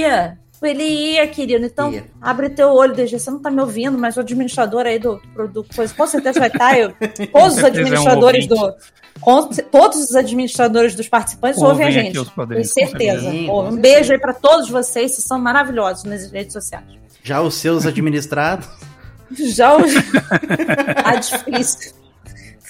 [0.00, 0.38] ia.
[0.62, 1.66] O Eli ia, querido.
[1.66, 2.04] Então, Ia.
[2.22, 3.18] abre teu olho, DG.
[3.18, 5.20] Você não tá me ouvindo, mas o administrador aí do,
[5.52, 6.78] do coisa, com certeza vai estar.
[6.78, 6.90] Eu,
[7.32, 8.74] todos os certeza é um administradores do.
[9.20, 12.08] com- todos os administradores dos participantes ouvem a Ouvem gente.
[12.10, 13.20] aqui os Com padrinhos, com certeza.
[13.20, 13.52] certeza.
[13.52, 13.80] Um certeza.
[13.80, 16.84] beijo aí pra todos vocês, vocês são maravilhosos nas redes sociais.
[17.22, 18.66] Já os seus administrados.
[19.36, 19.80] Já o.
[21.04, 21.92] ah, difícil.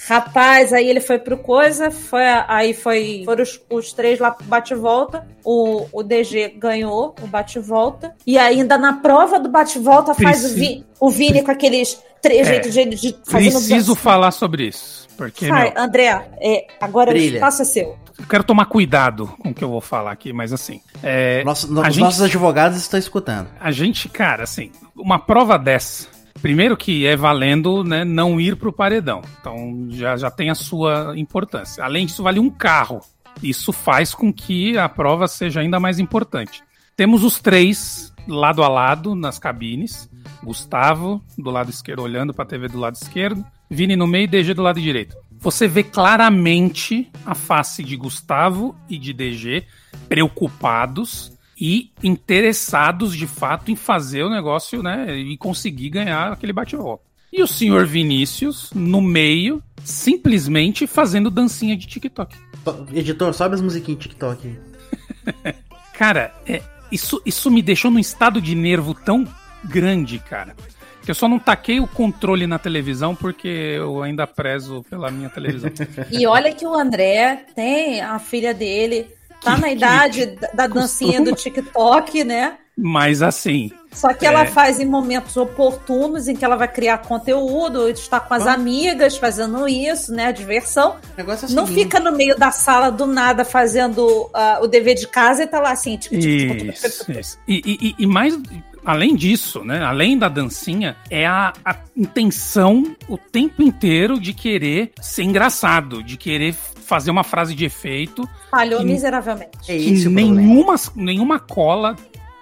[0.07, 4.45] Rapaz, aí ele foi pro coisa, foi, aí foi, foram os, os três lá pro
[4.45, 5.27] bate-volta.
[5.43, 8.13] O, o DG ganhou o bate-volta.
[8.25, 12.85] E ainda na prova do bate-volta faz o, Vi- o Vini com aqueles trejeitos de,
[12.85, 14.01] de fazendo Preciso dança.
[14.01, 15.05] falar sobre isso.
[15.17, 17.31] Porque, Vai, meu, André, é, agora Brilha.
[17.31, 17.97] o espaço é seu.
[18.19, 20.81] eu quero tomar cuidado com o que eu vou falar aqui, mas assim.
[21.01, 23.47] É, Nosso- no- a os gente- nossos advogados estão escutando.
[23.59, 26.13] A gente, cara, assim, uma prova dessa.
[26.41, 29.21] Primeiro que é valendo, né, não ir pro paredão.
[29.39, 31.83] Então já, já tem a sua importância.
[31.83, 33.01] Além disso, vale um carro.
[33.41, 36.63] Isso faz com que a prova seja ainda mais importante.
[36.95, 40.09] Temos os três lado a lado nas cabines.
[40.43, 44.27] Gustavo do lado esquerdo olhando para a TV do lado esquerdo, Vini no meio e
[44.27, 45.17] DG do lado direito.
[45.39, 49.65] Você vê claramente a face de Gustavo e de DG
[50.07, 57.03] preocupados e interessados de fato em fazer o negócio, né, e conseguir ganhar aquele bate-volta.
[57.31, 62.35] E o senhor Vinícius no meio, simplesmente fazendo dancinha de TikTok.
[62.63, 65.53] To- Editor, sobe as musiquinhas TikTok aí.
[65.97, 69.27] Cara, é, isso, isso me deixou num estado de nervo tão
[69.63, 70.55] grande, cara.
[71.03, 75.29] Que eu só não taquei o controle na televisão porque eu ainda prezo pela minha
[75.29, 75.71] televisão.
[76.11, 79.07] E olha que o André tem a filha dele,
[79.41, 81.31] tá que, na idade que, da dancinha costuma.
[81.31, 82.57] do TikTok, né?
[82.77, 83.71] Mas assim.
[83.91, 84.27] Só que é...
[84.27, 89.15] ela faz em momentos oportunos em que ela vai criar conteúdo, está com as amigas
[89.15, 90.33] fazendo isso, né?
[90.33, 90.97] Diversão.
[91.15, 95.43] É não fica no meio da sala do nada fazendo uh, o dever de casa
[95.43, 95.95] e tá lá assim.
[95.95, 97.39] Tipo, isso, isso.
[97.47, 98.37] E, e, e mais
[98.85, 104.91] além disso, né, além da dancinha, é a, a, intenção o tempo inteiro de querer
[105.01, 108.27] ser engraçado, de querer fazer uma frase de efeito.
[108.51, 109.71] Falhou que, miseravelmente.
[109.71, 111.95] É isso nenhuma, nenhuma cola,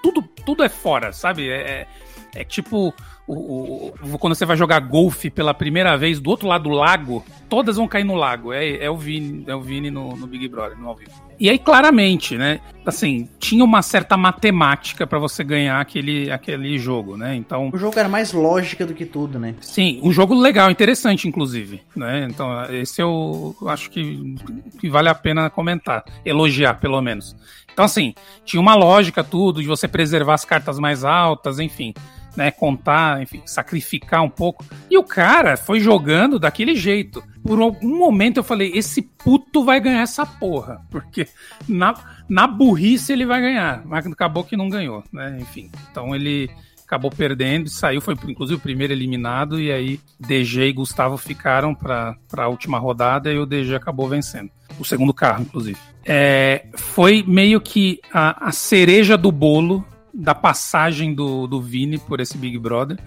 [0.04, 1.50] tudo, tudo é fora, sabe?
[1.50, 1.88] É, é,
[2.36, 2.94] é tipo
[3.26, 7.24] o, o, quando você vai jogar golfe pela primeira vez do outro lado do lago,
[7.48, 8.52] todas vão cair no lago.
[8.52, 11.12] É, é o Vini, é o Vini no, no Big Brother, no ao vivo.
[11.40, 12.60] E aí, claramente, né?
[12.86, 17.36] Assim, tinha uma certa matemática para você ganhar aquele, aquele jogo, né?
[17.36, 17.70] Então.
[17.74, 19.56] O jogo era mais lógica do que tudo, né?
[19.62, 21.82] Sim, um jogo legal, interessante, inclusive.
[21.96, 22.28] Né?
[22.30, 24.36] Então, esse eu acho que,
[24.80, 27.36] que vale a pena comentar, elogiar, pelo menos.
[27.72, 28.14] Então, assim,
[28.46, 31.94] tinha uma lógica tudo de você preservar as cartas mais altas, enfim
[32.36, 34.66] né, contar, enfim, sacrificar um pouco.
[34.90, 37.24] E o cara foi jogando daquele jeito.
[37.44, 41.28] Por algum momento eu falei, esse puto vai ganhar essa porra, porque
[41.68, 41.94] na,
[42.28, 45.38] na burrice ele vai ganhar, mas acabou que não ganhou, né?
[45.40, 46.50] Enfim, então ele
[46.86, 52.16] acabou perdendo, saiu, foi inclusive o primeiro eliminado, e aí DG e Gustavo ficaram para
[52.38, 54.52] a última rodada e o DG acabou vencendo.
[54.80, 55.78] O segundo carro, inclusive.
[56.06, 62.20] É, foi meio que a, a cereja do bolo da passagem do, do Vini por
[62.20, 62.98] esse Big Brother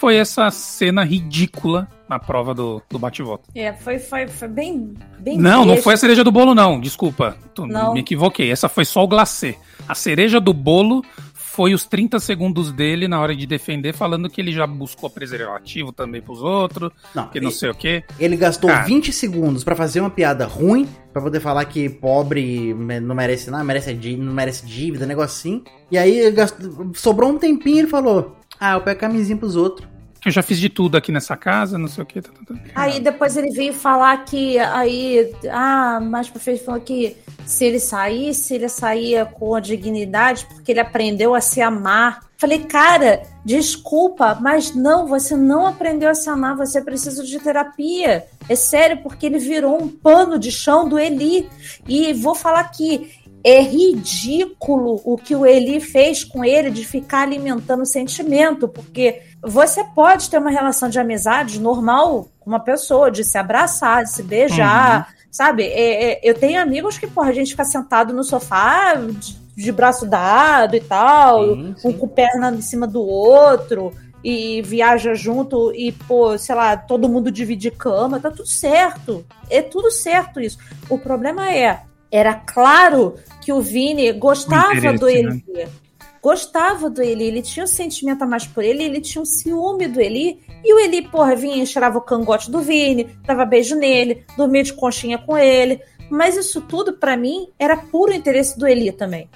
[0.00, 3.44] foi essa cena ridícula na prova do, do bate-volta.
[3.54, 5.36] É, foi, foi, foi bem, bem.
[5.36, 6.80] Não, não foi a cereja do bolo, não.
[6.80, 7.36] Desculpa.
[7.58, 7.92] Não.
[7.92, 8.50] Me equivoquei.
[8.50, 9.58] Essa foi só o glacê.
[9.86, 11.04] A cereja do bolo
[11.50, 15.92] foi os 30 segundos dele na hora de defender, falando que ele já buscou preservativo
[15.92, 18.04] também pros outros, não, que não ele, sei o quê.
[18.20, 22.72] Ele gastou Cara, 20 segundos para fazer uma piada ruim, para poder falar que pobre
[22.72, 25.64] não merece nada, merece, não merece dívida, negócio assim.
[25.90, 29.89] E aí gastou, sobrou um tempinho e ele falou: Ah, eu pego camisinha pros outros
[30.28, 32.20] eu já fiz de tudo aqui nessa casa, não sei o que.
[32.20, 32.60] Tá, tá, tá.
[32.74, 37.80] Aí depois ele veio falar que aí, ah, mais pra frente falou que se ele
[37.80, 42.20] saísse, ele saía com dignidade, porque ele aprendeu a se amar.
[42.36, 48.26] Falei, cara, desculpa, mas não, você não aprendeu a se amar, você precisa de terapia.
[48.48, 51.48] É sério, porque ele virou um pano de chão do Eli.
[51.88, 57.22] E vou falar que é ridículo o que o Eli fez com ele de ficar
[57.22, 63.10] alimentando o sentimento, porque você pode ter uma relação de amizade normal com uma pessoa,
[63.10, 65.14] de se abraçar, de se beijar, uhum.
[65.30, 65.64] sabe?
[65.64, 69.72] É, é, eu tenho amigos que, porra, a gente fica sentado no sofá de, de
[69.72, 71.88] braço dado e tal, sim, sim.
[71.88, 77.08] um com perna em cima do outro e viaja junto e, pô, sei lá, todo
[77.08, 79.24] mundo divide cama, tá tudo certo.
[79.48, 80.58] É tudo certo isso.
[80.88, 85.42] O problema é, era claro que o Vini gostava do Eli.
[85.48, 85.68] Né?
[86.22, 89.88] Gostava do Eli, ele tinha um sentimento a mais por ele, ele tinha um ciúme
[89.88, 90.40] do Eli.
[90.62, 94.62] E o Eli, porra, vinha e cheirava o cangote do Vini, dava beijo nele, dormia
[94.62, 95.80] de conchinha com ele.
[96.10, 99.28] Mas isso tudo, para mim, era puro interesse do Eli também.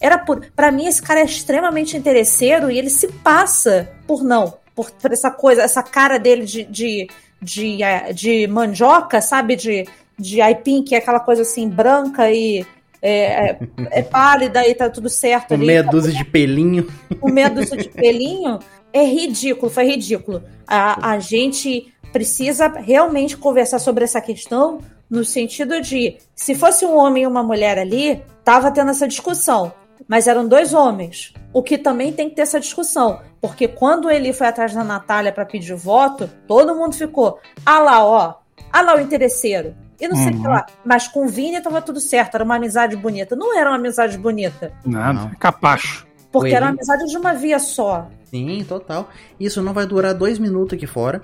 [0.00, 4.54] Era por, para mim esse cara é extremamente interesseiro e ele se passa por não,
[4.74, 7.10] por, por essa coisa, essa cara dele de, de,
[7.42, 9.84] de, eh, de mandioca, sabe, de
[10.20, 12.64] de aipim, que é aquela coisa assim branca e
[13.02, 13.58] é, é,
[13.90, 15.66] é pálida e tá tudo certo com ali.
[15.66, 16.86] meia dúzia de pelinho.
[17.18, 18.58] Com meia dúzia de pelinho.
[18.92, 20.42] É ridículo, foi ridículo.
[20.66, 26.96] A, a gente precisa realmente conversar sobre essa questão no sentido de, se fosse um
[26.96, 29.72] homem e uma mulher ali, tava tendo essa discussão.
[30.08, 31.32] Mas eram dois homens.
[31.52, 33.20] O que também tem que ter essa discussão.
[33.40, 37.38] Porque quando ele foi atrás da Natália para pedir voto, todo mundo ficou.
[37.64, 38.34] Ah lá, ó.
[38.72, 40.66] Ah lá o interesseiro e não sei o que lá.
[40.68, 40.74] Uhum.
[40.84, 43.36] Mas com o Vini tava tudo certo, era uma amizade bonita.
[43.36, 44.72] Não era uma amizade bonita.
[44.84, 46.06] Nada, capacho.
[46.32, 48.08] Porque era uma amizade de uma via só.
[48.24, 49.10] Sim, total.
[49.38, 51.20] Isso não vai durar dois minutos aqui fora.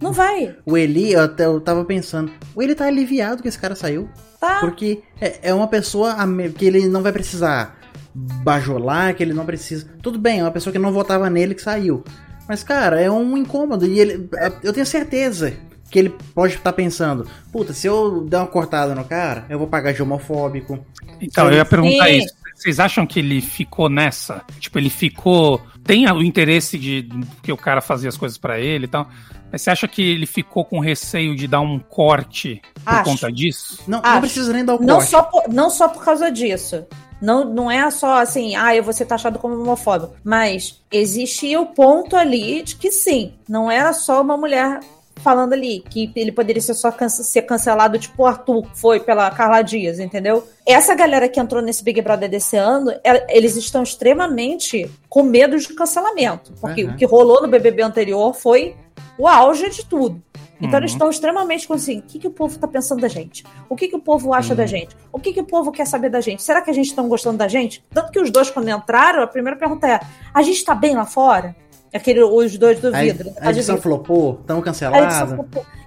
[0.00, 0.56] Não vai.
[0.64, 4.08] O Eli, eu, até, eu tava pensando, o Eli tá aliviado que esse cara saiu.
[4.38, 4.60] Tá.
[4.60, 6.16] Porque é, é uma pessoa
[6.56, 7.78] que ele não vai precisar
[8.14, 9.86] bajolar, que ele não precisa.
[10.02, 12.02] Tudo bem, é uma pessoa que não votava nele que saiu.
[12.48, 13.86] Mas, cara, é um incômodo.
[13.86, 14.28] E ele.
[14.62, 15.54] Eu tenho certeza
[15.90, 19.66] que ele pode estar pensando, puta, se eu der uma cortada no cara, eu vou
[19.66, 20.78] pagar de homofóbico.
[21.20, 22.18] Então, eu ia perguntar Sim.
[22.18, 22.34] isso.
[22.54, 24.42] Vocês acham que ele ficou nessa?
[24.58, 25.62] Tipo, ele ficou.
[25.82, 27.08] Tem o interesse de
[27.42, 29.08] que o cara fazia as coisas para ele e tal.
[29.50, 33.04] Mas você acha que ele ficou com receio de dar um corte por Acho.
[33.04, 33.82] conta disso?
[33.86, 35.10] Não, não precisa nem dar o não corte.
[35.10, 36.86] Só por, não só por causa disso.
[37.20, 40.14] Não, não é só assim, ah, eu vou ser taxado como homofóbico.
[40.22, 44.80] Mas existia o ponto ali de que sim, não era só uma mulher
[45.22, 49.62] falando ali que ele poderia ser só ser cancelado, tipo o Arthur foi pela Carla
[49.62, 50.46] Dias, entendeu?
[50.66, 52.92] Essa galera que entrou nesse Big Brother desse ano,
[53.28, 56.52] eles estão extremamente com medo de cancelamento.
[56.60, 56.92] Porque uhum.
[56.92, 58.76] o que rolou no BBB anterior foi
[59.18, 60.22] o auge de tudo.
[60.60, 60.78] Então uhum.
[60.78, 63.44] eles estão extremamente com assim, o que, que o povo está pensando da gente?
[63.68, 64.56] O que, que o povo acha uhum.
[64.56, 64.94] da gente?
[65.10, 66.42] O que, que o povo quer saber da gente?
[66.42, 67.82] Será que a gente está gostando da gente?
[67.90, 70.00] Tanto que os dois, quando entraram, a primeira pergunta é:
[70.34, 71.56] a gente está bem lá fora?
[71.92, 73.32] Aquele, os dois do vidro.
[73.40, 74.38] A, a edição flopou?
[74.40, 75.38] Estão cancelados?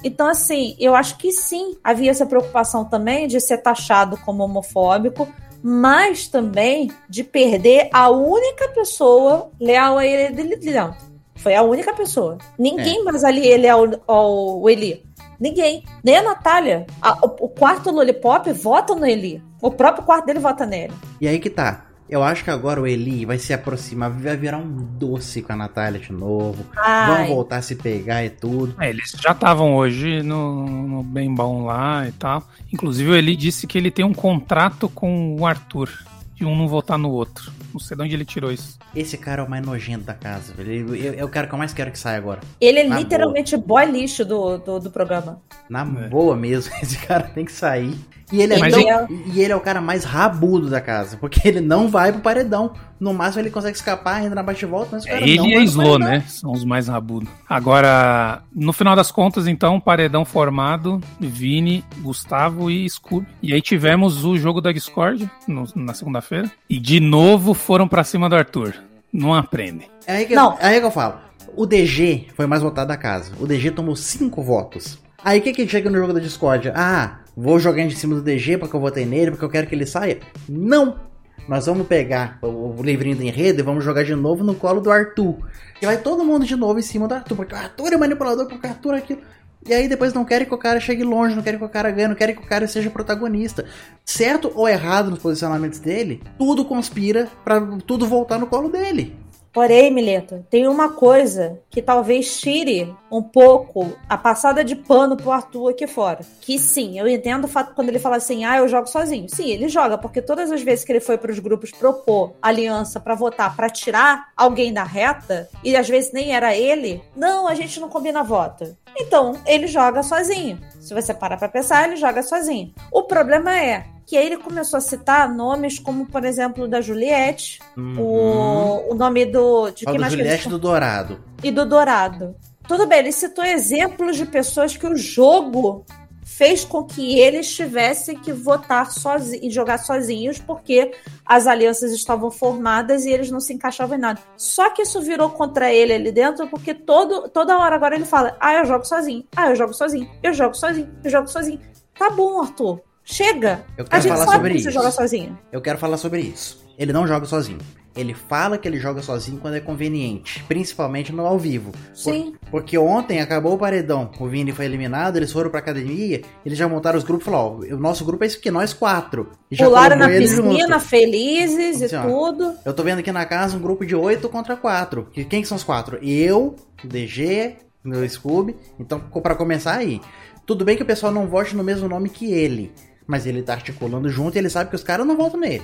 [0.03, 5.27] Então, assim, eu acho que sim, havia essa preocupação também de ser taxado como homofóbico,
[5.61, 11.13] mas também de perder a única pessoa leal a ele dentro.
[11.35, 12.37] Foi a única pessoa.
[12.59, 13.03] Ninguém é.
[13.03, 15.05] mais ali ele é o, o Eli.
[15.39, 15.83] Ninguém.
[16.03, 16.85] Nem a Natália.
[17.01, 19.41] A, o, o quarto Lollipop vota no Eli.
[19.61, 20.93] O próprio quarto dele vota nele.
[21.19, 21.85] E aí que tá.
[22.13, 25.55] Eu acho que agora o Eli vai se aproximar, vai virar um doce com a
[25.55, 26.63] Natália de novo.
[26.77, 27.25] Ai.
[27.25, 28.75] Vão voltar a se pegar e tudo.
[28.79, 32.47] É, eles já estavam hoje no, no Bem Bom lá e tal.
[32.71, 35.89] Inclusive o Eli disse que ele tem um contrato com o Arthur.
[36.35, 37.51] De um não votar no outro.
[37.73, 38.77] Não sei de onde ele tirou isso.
[38.95, 40.53] Esse cara é o mais nojento da casa.
[40.59, 42.41] Ele, é o cara que eu mais quero que saia agora.
[42.61, 43.85] Ele é Na literalmente boa.
[43.85, 45.41] boy lixo do, do, do programa.
[45.67, 46.09] Na é.
[46.09, 46.71] boa mesmo.
[46.81, 47.95] Esse cara tem que sair.
[48.31, 49.07] E ele, é tão, é...
[49.27, 52.73] e ele é o cara mais rabudo da casa, porque ele não vai pro paredão.
[52.99, 55.63] No máximo ele consegue escapar, entra na bate-volta, mas o cara ele não e a
[55.63, 56.23] Slow, né?
[56.27, 57.29] São os mais rabudos.
[57.49, 63.27] Agora, no final das contas, então, paredão formado, Vini, Gustavo e Scooby.
[63.41, 66.49] E aí tivemos o jogo da Discord no, na segunda-feira.
[66.69, 68.73] E de novo foram para cima do Arthur.
[69.11, 69.87] Não aprende.
[70.07, 70.57] É aí que, não.
[70.59, 71.15] é aí que eu falo.
[71.55, 73.31] O DG foi mais votado da casa.
[73.39, 74.97] O DG tomou cinco votos.
[75.23, 76.71] Aí o que que chega no jogo da Discord?
[76.75, 79.75] Ah, vou jogar em cima do DG porque eu votei nele, porque eu quero que
[79.75, 80.19] ele saia.
[80.47, 80.99] Não!
[81.47, 84.89] Nós vamos pegar o, livrinho do enredo e vamos jogar de novo no colo do
[84.89, 85.37] Arthur.
[85.81, 88.47] E vai todo mundo de novo em cima do Arthur, porque o Arthur é manipulador,
[88.47, 89.21] porque o Arthur é aquilo.
[89.65, 91.89] E aí depois não querem que o cara chegue longe, não querem que o cara
[91.91, 93.65] ganhe, não querem que o cara seja protagonista.
[94.05, 99.22] Certo ou errado nos posicionamentos dele, tudo conspira para tudo voltar no colo dele.
[99.53, 105.31] Porém, Mileta, tem uma coisa que talvez tire um pouco a passada de pano pro
[105.31, 106.21] Arthur aqui fora.
[106.41, 109.27] Que sim, eu entendo o fato quando ele fala assim, ah, eu jogo sozinho.
[109.29, 112.99] Sim, ele joga, porque todas as vezes que ele foi para os grupos propor aliança
[112.99, 117.53] para votar, para tirar alguém da reta, e às vezes nem era ele, não, a
[117.53, 118.75] gente não combina voto.
[118.97, 120.59] Então, ele joga sozinho.
[120.79, 122.73] Se você parar pra pensar, ele joga sozinho.
[122.91, 127.59] O problema é, que aí ele começou a citar nomes como, por exemplo, da Juliette,
[127.77, 127.99] uhum.
[127.99, 129.69] o, o nome do.
[129.71, 131.23] De quem mais Juliette do Dourado.
[131.43, 132.35] E do Dourado.
[132.67, 135.85] Tudo bem, ele citou exemplos de pessoas que o jogo
[136.25, 140.91] fez com que eles tivessem que votar sozinhos e jogar sozinhos, porque
[141.25, 144.21] as alianças estavam formadas e eles não se encaixavam em nada.
[144.37, 148.35] Só que isso virou contra ele ali dentro, porque todo, toda hora agora ele fala:
[148.39, 151.59] ah, eu jogo sozinho, ah, eu jogo sozinho, eu jogo sozinho, eu jogo sozinho.
[151.97, 152.81] Tá bom, Arthur.
[153.03, 153.65] Chega!
[153.77, 154.65] Eu quero a gente falar sabe sobre que isso.
[154.65, 155.39] você joga sozinho.
[155.51, 156.63] Eu quero falar sobre isso.
[156.77, 157.59] Ele não joga sozinho.
[157.95, 161.71] Ele fala que ele joga sozinho quando é conveniente, principalmente no ao vivo.
[161.93, 162.33] Sim.
[162.41, 166.57] Por, porque ontem acabou o paredão, o Vini foi eliminado, eles foram pra academia, eles
[166.57, 169.29] já montaram os grupos e falaram: ó, o nosso grupo é isso aqui, nós quatro.
[169.51, 172.45] E Pularam na piscina, felizes assim, e tudo.
[172.45, 175.07] Ó, eu tô vendo aqui na casa um grupo de oito contra quatro.
[175.13, 175.99] Quem que são os quatro?
[176.01, 178.55] Eu, DG, meu Scooby.
[178.79, 180.01] Então, para começar aí.
[180.47, 182.73] Tudo bem que o pessoal não vote no mesmo nome que ele
[183.07, 185.63] mas ele tá articulando junto e ele sabe que os caras não voltam nele.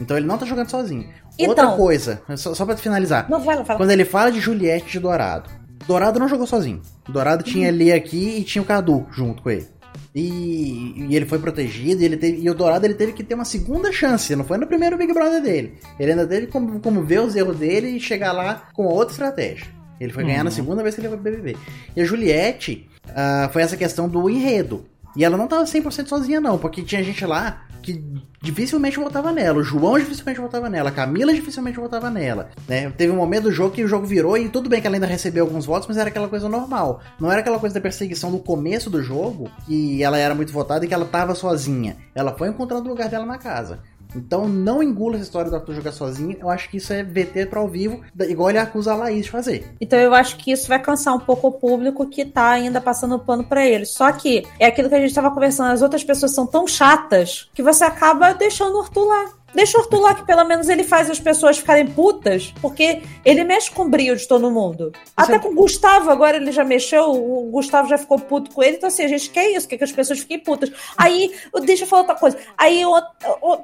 [0.00, 1.08] Então ele não tá jogando sozinho.
[1.38, 3.28] Então, Outra coisa, só, só pra finalizar.
[3.30, 3.78] Não fala, fala.
[3.78, 5.50] Quando ele fala de Juliette de Dourado,
[5.86, 6.80] Dourado não jogou sozinho.
[7.08, 7.50] Dourado uhum.
[7.50, 9.66] tinha ali aqui e tinha o Cadu junto com ele.
[10.14, 13.34] E, e, ele foi protegido, e, ele teve, e o Dourado ele teve que ter
[13.34, 15.74] uma segunda chance, não foi no primeiro Big Brother dele.
[15.98, 19.66] Ele ainda teve como, como ver os erros dele e chegar lá com outra estratégia.
[20.00, 20.28] Ele foi uhum.
[20.30, 20.56] ganhar na uhum.
[20.56, 21.56] segunda vez que ele foi BBB.
[21.94, 24.84] E a Juliette uh, foi essa questão do enredo.
[25.16, 28.02] E ela não tava 100% sozinha, não, porque tinha gente lá que
[28.42, 29.60] dificilmente votava nela.
[29.60, 30.90] O João dificilmente votava nela.
[30.90, 32.50] A Camila dificilmente votava nela.
[32.66, 32.90] Né?
[32.90, 35.06] Teve um momento do jogo que o jogo virou e tudo bem que ela ainda
[35.06, 37.00] recebeu alguns votos, mas era aquela coisa normal.
[37.18, 40.84] Não era aquela coisa da perseguição do começo do jogo, que ela era muito votada
[40.84, 41.96] e que ela tava sozinha.
[42.12, 43.80] Ela foi encontrando o lugar dela na casa.
[44.16, 46.36] Então não engula essa história do Arthur jogar sozinho.
[46.40, 49.30] Eu acho que isso é VT para ao vivo, igual ele acusa a Laís de
[49.30, 49.64] fazer.
[49.80, 53.18] Então eu acho que isso vai cansar um pouco o público que tá ainda passando
[53.18, 53.84] pano para ele.
[53.84, 57.50] Só que é aquilo que a gente tava conversando, as outras pessoas são tão chatas
[57.54, 59.35] que você acaba deixando o Arthur lá.
[59.54, 63.42] Deixa o Arthur lá que pelo menos ele faz as pessoas ficarem putas, porque ele
[63.44, 64.92] mexe com o brilho de todo mundo.
[64.92, 65.12] Você...
[65.16, 68.76] Até com o Gustavo, agora ele já mexeu, o Gustavo já ficou puto com ele,
[68.76, 70.70] então assim, a gente quer isso, quer que as pessoas fiquem putas.
[70.96, 71.32] Aí,
[71.64, 72.36] deixa eu falar outra coisa.
[72.58, 72.82] Aí,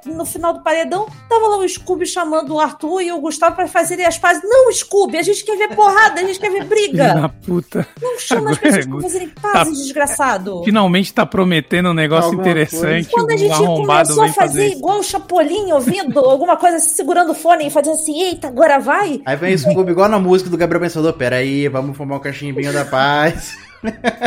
[0.07, 3.69] no final do paredão, tava lá o Scooby chamando o Arthur e o Gustavo para
[3.69, 4.43] fazerem as pazes.
[4.45, 7.15] Não, Scooby, a gente quer ver porrada, a gente quer ver briga.
[7.15, 7.87] Na puta.
[8.01, 10.63] Não chama agora, as pessoas pra fazerem pazes, tá, desgraçado.
[10.65, 13.11] Finalmente tá prometendo um negócio Alguma interessante.
[13.11, 13.11] Coisa.
[13.11, 17.67] Quando a gente começou a fazer igual o Chapolin, ouvindo alguma coisa, segurando o fone
[17.67, 19.21] e fazendo assim, eita, agora vai.
[19.25, 22.73] Aí vem o Scooby igual na música do Gabriel Pensador, peraí, vamos fumar um cachimbinho
[22.73, 23.57] da paz.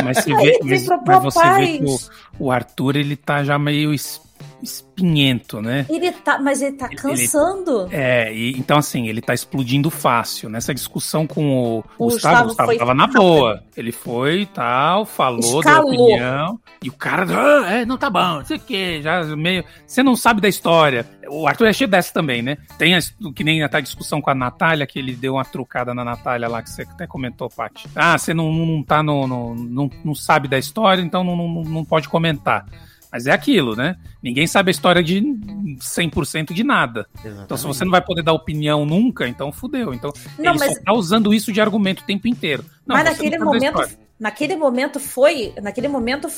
[0.04, 1.98] Mas, você vê, mas, mas você vê que o,
[2.38, 3.92] o, Arthur, ele tá já meio
[4.62, 5.86] espinhento, né?
[5.88, 7.86] Ele tá, mas ele tá cansando.
[7.86, 10.48] Ele, é, e, então assim, ele tá explodindo fácil.
[10.48, 13.62] Nessa discussão com o, o Gustavo, o Gustavo tava na boa.
[13.76, 16.58] Ele foi e tal, falou da opinião.
[16.82, 19.64] E o cara, ah, é, não tá bom, não sei o que, já meio.
[19.86, 21.06] Você não sabe da história.
[21.28, 22.56] O Arthur é cheio dessa também, né?
[22.78, 23.00] Tem a,
[23.34, 26.62] que nem a discussão com a Natália, que ele deu uma trucada na Natália lá,
[26.62, 27.88] que você até comentou, Paty.
[27.94, 29.26] Ah, você não, não tá no.
[29.26, 32.64] no não, não sabe da história, então não, não, não pode comentar.
[33.16, 33.96] Mas é aquilo, né?
[34.22, 37.06] Ninguém sabe a história de 100% de nada.
[37.14, 37.44] Exatamente.
[37.44, 39.94] Então, se você não vai poder dar opinião nunca, então fudeu.
[39.94, 40.74] Então, não, ele mas...
[40.74, 42.62] só tá usando isso de argumento o tempo inteiro.
[42.86, 43.88] Não, mas naquele momento,
[44.20, 46.28] naquele momento foi, naquele momento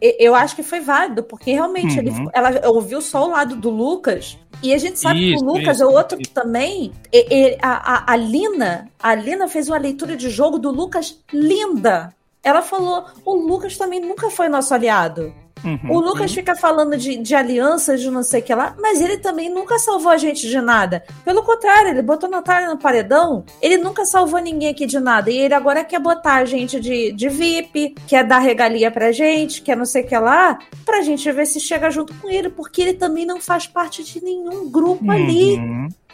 [0.00, 2.06] eu acho que foi válido, porque realmente uhum.
[2.06, 5.54] ele, ela ouviu só o lado do Lucas e a gente sabe isso, que o
[5.54, 6.28] Lucas isso, é outro isso.
[6.28, 10.56] que também e, e, a, a, a Lina, a Lina fez uma leitura de jogo
[10.56, 12.14] do Lucas linda.
[12.42, 15.34] Ela falou: o Lucas também nunca foi nosso aliado.
[15.64, 16.36] Uhum, o Lucas uhum.
[16.36, 19.78] fica falando de, de alianças, de não sei o que lá, mas ele também nunca
[19.78, 21.04] salvou a gente de nada.
[21.24, 25.30] Pelo contrário, ele botou Natália no paredão, ele nunca salvou ninguém aqui de nada.
[25.30, 29.62] E ele agora quer botar a gente de, de VIP, quer dar regalia pra gente,
[29.62, 32.82] quer não sei o que lá, pra gente ver se chega junto com ele, porque
[32.82, 35.10] ele também não faz parte de nenhum grupo uhum.
[35.10, 35.58] ali.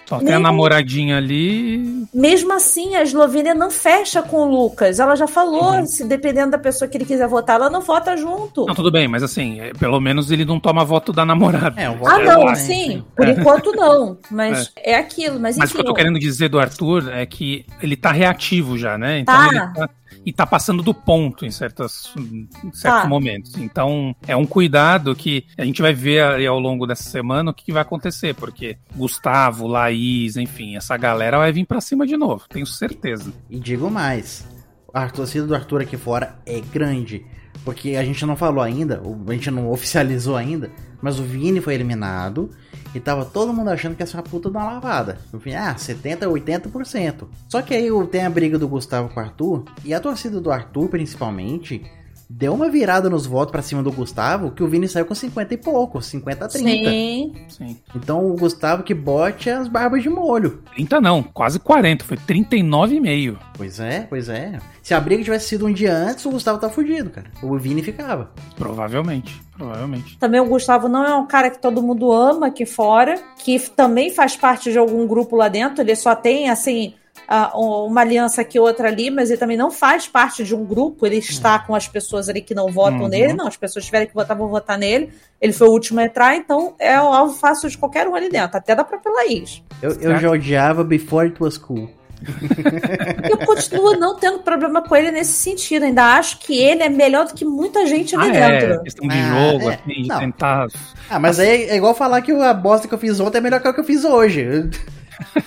[0.07, 2.07] Só tem a namoradinha ali.
[2.13, 5.01] Mesmo assim, a Eslovênia não fecha com o Lucas.
[5.01, 5.87] Ela já falou, uhum.
[5.87, 8.67] se dependendo da pessoa que ele quiser votar, ela não vota junto.
[8.67, 11.81] Não, tudo bem, mas assim, é, pelo menos ele não toma voto da namorada.
[11.81, 13.03] É, voto ah, não, é, sim.
[13.17, 14.19] Por enquanto não.
[14.31, 15.41] Mas é, é aquilo.
[15.41, 18.77] Mas, mas o que eu tô querendo dizer do Arthur é que ele tá reativo
[18.77, 19.21] já, né?
[19.21, 19.47] Então tá.
[19.47, 19.91] ele tá
[20.25, 23.07] e tá passando do ponto em, certas, em certos tá.
[23.07, 23.57] momentos.
[23.57, 27.55] Então, é um cuidado que a gente vai ver aí ao longo dessa semana o
[27.55, 32.17] que, que vai acontecer, porque Gustavo, Laís, enfim, essa galera vai vir para cima de
[32.17, 33.33] novo, tenho certeza.
[33.49, 34.47] E, e digo mais,
[34.93, 37.25] a torcida do Arthur aqui fora é grande.
[37.65, 41.75] Porque a gente não falou ainda, a gente não oficializou ainda, mas o Vini foi
[41.75, 42.51] eliminado
[42.95, 45.19] e tava todo mundo achando que uma puta uma lavada.
[45.31, 47.27] Falei, ah, 70, 80%.
[47.49, 50.51] Só que aí tem a briga do Gustavo com o Arthur, e a torcida do
[50.51, 51.83] Arthur, principalmente,
[52.29, 55.55] deu uma virada nos votos para cima do Gustavo, que o Vini saiu com 50
[55.55, 56.91] e pouco, 50 a 30.
[56.91, 57.33] Sim.
[57.49, 57.77] Sim.
[57.95, 60.62] Então o Gustavo que bote as barbas de molho.
[60.75, 63.37] 30 não, quase 40, foi 39,5.
[63.57, 64.59] Pois é, pois é.
[64.83, 67.27] Se a briga tivesse sido um dia antes, o Gustavo tá fudido, cara.
[67.43, 68.31] O Vini ficava.
[68.57, 70.18] Provavelmente, provavelmente.
[70.18, 74.11] Também o Gustavo não é um cara que todo mundo ama aqui fora, que também
[74.11, 76.95] faz parte de algum grupo lá dentro, ele só tem, assim,
[77.29, 81.07] uh, uma aliança aqui, outra ali, mas ele também não faz parte de um grupo,
[81.07, 81.66] ele está uhum.
[81.66, 83.09] com as pessoas ali que não votam uhum.
[83.09, 85.11] nele, não, as pessoas tiverem que votar vão votar nele,
[85.41, 88.29] ele foi o último a entrar, então é o alvo fácil de qualquer um ali
[88.29, 89.62] dentro, até da própria Laís.
[89.83, 91.89] Eu, eu já odiava Before It Was Cool.
[93.31, 95.85] eu continuo não tendo problema com ele nesse sentido.
[95.85, 98.75] Ainda acho que ele é melhor do que muita gente ali ah, é, dentro.
[98.75, 100.66] É, questão de ah, jogo, é, assim, de tentar.
[101.09, 103.61] Ah, mas aí é igual falar que a bosta que eu fiz ontem é melhor
[103.61, 104.70] que o que eu fiz hoje.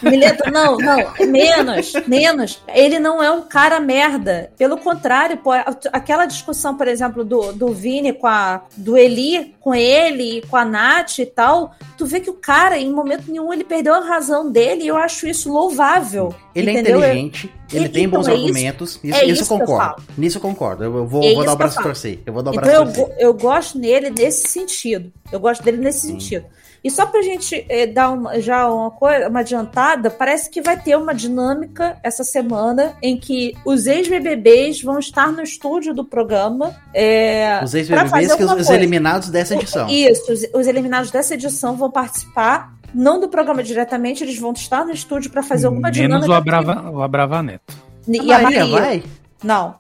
[0.02, 2.62] Mileta, não, não, menos, menos.
[2.68, 4.52] Ele não é um cara merda.
[4.58, 5.52] Pelo contrário, pô,
[5.92, 8.62] aquela discussão, por exemplo, do, do Vini com a.
[8.76, 12.90] do Eli com ele, com a Nath e tal, tu vê que o cara, em
[12.90, 16.34] momento nenhum, ele perdeu a razão dele e eu acho isso louvável.
[16.56, 17.04] Ele é entendeu?
[17.04, 18.92] é inteligente, ele, ele tem então, bons é argumentos.
[18.92, 20.04] Isso, isso, é isso, eu concordo.
[20.08, 20.84] Eu nisso eu concordo.
[20.86, 22.20] Eu vou, é vou dar o braço torcer.
[22.26, 25.12] Eu vou dar o então braço então, eu, eu gosto nele nesse sentido.
[25.34, 26.08] Eu gosto dele nesse Sim.
[26.14, 26.46] sentido.
[26.84, 30.80] E só pra gente eh, dar uma, já uma, coisa, uma adiantada, parece que vai
[30.80, 36.76] ter uma dinâmica essa semana em que os ex-BBBs vão estar no estúdio do programa.
[36.94, 39.88] É, os ex-BBBs, que os, os eliminados dessa edição.
[39.90, 44.86] Isso, os, os eliminados dessa edição vão participar não do programa diretamente, eles vão estar
[44.86, 46.28] no estúdio para fazer alguma Menos dinâmica.
[46.28, 47.74] Menos o Abrava, o Abrava Neto.
[48.08, 49.04] E a, a Maria, Maria vai?
[49.44, 49.76] Não.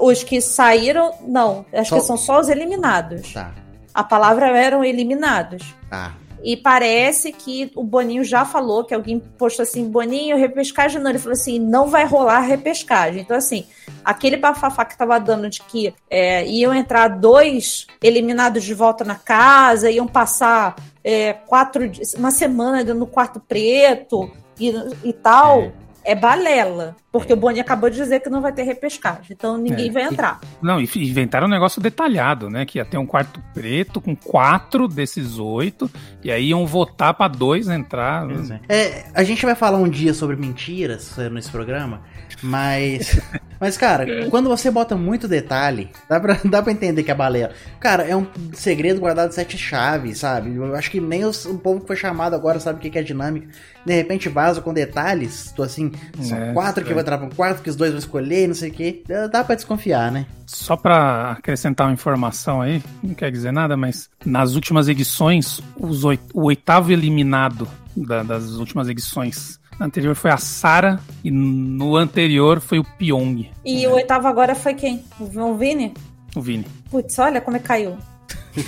[0.00, 1.64] Os que saíram, não.
[1.72, 1.96] Acho só...
[1.96, 3.32] que são só os eliminados.
[3.32, 3.52] Tá.
[3.94, 5.74] A palavra eram eliminados.
[5.88, 6.12] Tá.
[6.42, 11.10] E parece que o Boninho já falou, que alguém postou assim, Boninho, repescagem não.
[11.10, 13.22] Ele falou assim, não vai rolar repescagem.
[13.22, 13.64] Então, assim,
[14.04, 19.14] aquele bafafá que tava dando de que é, iam entrar dois eliminados de volta na
[19.14, 20.74] casa, iam passar
[21.04, 24.74] é, quatro, uma semana no quarto preto e,
[25.04, 25.60] e tal.
[25.60, 25.72] É
[26.04, 27.34] é balela, porque é.
[27.34, 29.92] o Boni acabou de dizer que não vai ter repescagem, então ninguém é.
[29.92, 30.40] vai entrar.
[30.60, 32.64] Não, e inventaram um negócio detalhado, né?
[32.64, 35.90] Que ia ter um quarto preto com quatro desses oito,
[36.22, 38.26] e aí iam votar para dois entrar.
[38.68, 38.76] É.
[38.76, 42.02] é, a gente vai falar um dia sobre mentiras nesse programa,
[42.42, 43.20] mas.
[43.62, 47.52] Mas, cara, quando você bota muito detalhe, dá pra, dá pra entender que é baleia.
[47.78, 50.52] Cara, é um segredo guardado de sete chaves, sabe?
[50.56, 52.98] Eu acho que nem os, o povo que foi chamado agora sabe o que, que
[52.98, 53.46] é dinâmica.
[53.86, 56.94] De repente vaza com detalhes, tô assim, são é, quatro que é.
[56.94, 59.04] vai entrar pra um quarto, que os dois vão escolher, não sei o que.
[59.30, 60.26] Dá pra desconfiar, né?
[60.44, 66.04] Só pra acrescentar uma informação aí, não quer dizer nada, mas nas últimas edições, os
[66.04, 72.60] oit o oitavo eliminado da, das últimas edições anterior foi a Sara e no anterior
[72.60, 73.50] foi o Pyong.
[73.64, 75.04] E o oitavo agora foi quem?
[75.18, 75.94] O Vini?
[76.34, 76.66] O Vini.
[76.90, 77.96] Putz, olha como é que caiu.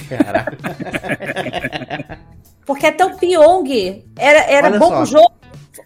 [0.09, 0.57] Caraca.
[2.67, 5.05] Porque até o Pyong era, era bom só.
[5.05, 5.33] jogo.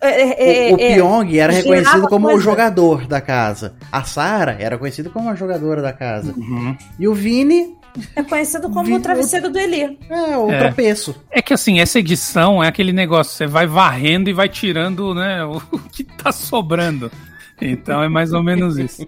[0.00, 3.74] É, é, o, o é, Pyong era reconhecido como o jogador da casa.
[3.90, 6.32] A Sara era conhecida como a jogadora da casa.
[6.36, 6.76] Uhum.
[6.98, 7.77] E o Vini
[8.14, 9.98] é conhecido como o travesseiro do Eli.
[10.08, 10.58] É, o é.
[10.58, 11.14] tropeço.
[11.30, 15.44] É que assim, essa edição é aquele negócio, você vai varrendo e vai tirando, né,
[15.44, 15.60] o
[15.90, 17.10] que tá sobrando.
[17.60, 19.06] Então é mais ou menos isso.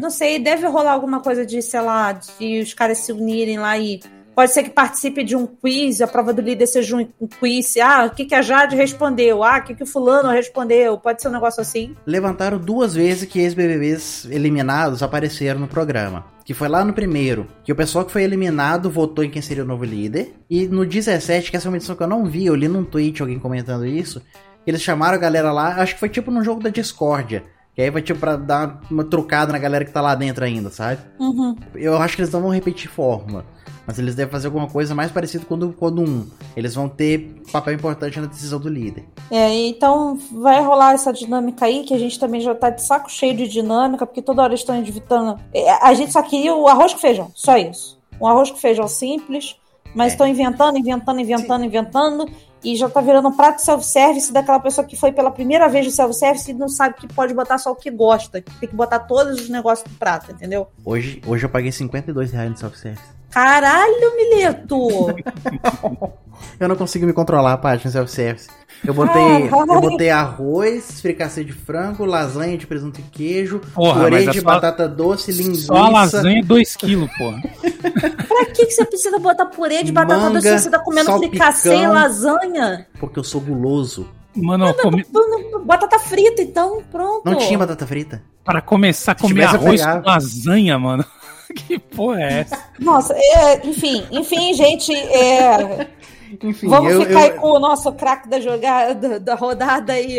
[0.00, 3.76] Não sei, deve rolar alguma coisa de, sei lá, de os caras se unirem lá
[3.76, 4.00] e
[4.34, 7.06] Pode ser que participe de um quiz, a prova do líder seja um,
[7.38, 7.76] quiz.
[7.76, 9.44] Ah, o que, que a Jade respondeu?
[9.44, 10.96] Ah, o que, que o fulano respondeu?
[10.96, 11.94] Pode ser um negócio assim?
[12.06, 16.24] Levantaram duas vezes que ex-BBBs eliminados apareceram no programa.
[16.44, 19.62] Que foi lá no primeiro, que o pessoal que foi eliminado votou em quem seria
[19.62, 20.34] o novo líder.
[20.50, 22.84] E no 17, que essa é uma edição que eu não vi, eu li num
[22.84, 24.20] tweet alguém comentando isso.
[24.66, 27.44] Eles chamaram a galera lá, acho que foi tipo num jogo da Discordia.
[27.74, 30.68] Que aí vai tipo pra dar uma trucada na galera que tá lá dentro ainda,
[30.68, 31.00] sabe?
[31.18, 31.56] Uhum.
[31.74, 33.46] Eu acho que eles não vão repetir fórmula.
[33.86, 36.26] Mas eles devem fazer alguma coisa mais parecida com o quando um.
[36.56, 39.04] Eles vão ter papel importante na decisão do líder.
[39.30, 43.10] É, então vai rolar essa dinâmica aí, que a gente também já tá de saco
[43.10, 45.38] cheio de dinâmica, porque toda hora estão evitando.
[45.52, 47.98] É, a gente só queria o arroz com feijão, só isso.
[48.20, 49.56] Um arroz com feijão simples,
[49.94, 50.30] mas estão é.
[50.30, 51.66] inventando, inventando, inventando, Sim.
[51.66, 52.26] inventando.
[52.64, 55.90] E já tá virando um prato self-service daquela pessoa que foi pela primeira vez no
[55.90, 58.40] self-service e não sabe que pode botar só o que gosta.
[58.60, 60.68] Tem que botar todos os negócios no prato, entendeu?
[60.84, 63.21] Hoje, hoje eu paguei 52 reais no self-service.
[63.32, 64.88] Caralho, Mileto!
[66.60, 68.48] eu não consigo me controlar, Paty, no self-service.
[68.84, 74.26] Eu botei, eu botei arroz, fricassê de frango, lasanha de presunto e queijo, porra, purê
[74.26, 75.66] de é só, batata doce, linguiça.
[75.66, 77.40] Só lasanha 2 quilos, porra.
[78.26, 81.16] pra que, que você precisa botar purê de batata Manga, doce se você tá comendo
[81.16, 82.86] fricassê e lasanha?
[82.98, 84.08] Porque eu sou guloso.
[84.34, 85.06] Mano, eu comi...
[85.64, 87.22] batata frita, então, pronto.
[87.24, 88.22] Não tinha batata frita?
[88.44, 91.04] Para começar a comer arroz com lasanha, mano.
[91.56, 92.64] que porra é essa?
[92.78, 95.88] Nossa, é, enfim, enfim, gente, é,
[96.42, 97.40] enfim, Vamos eu, ficar eu...
[97.40, 100.18] com o nosso craque da jogada, da rodada aí.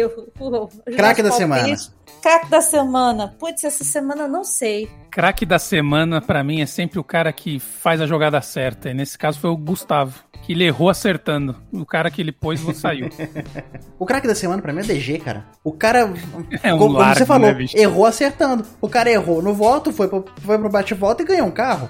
[0.96, 1.76] craque da semana.
[2.24, 3.36] Craque da semana.
[3.38, 4.90] Putz, essa semana não sei.
[5.12, 8.90] Craque da semana, para mim, é sempre o cara que faz a jogada certa.
[8.90, 11.54] E nesse caso foi o Gustavo, que ele errou acertando.
[11.70, 13.10] O cara que ele pôs não saiu.
[14.00, 15.48] o craque da semana, pra mim, é DG, cara.
[15.66, 16.14] O cara,
[16.64, 18.66] é um como, largo, você falou, né, errou acertando.
[18.80, 21.90] O cara errou no voto, foi pro, foi pro bate-volta e ganhou um carro.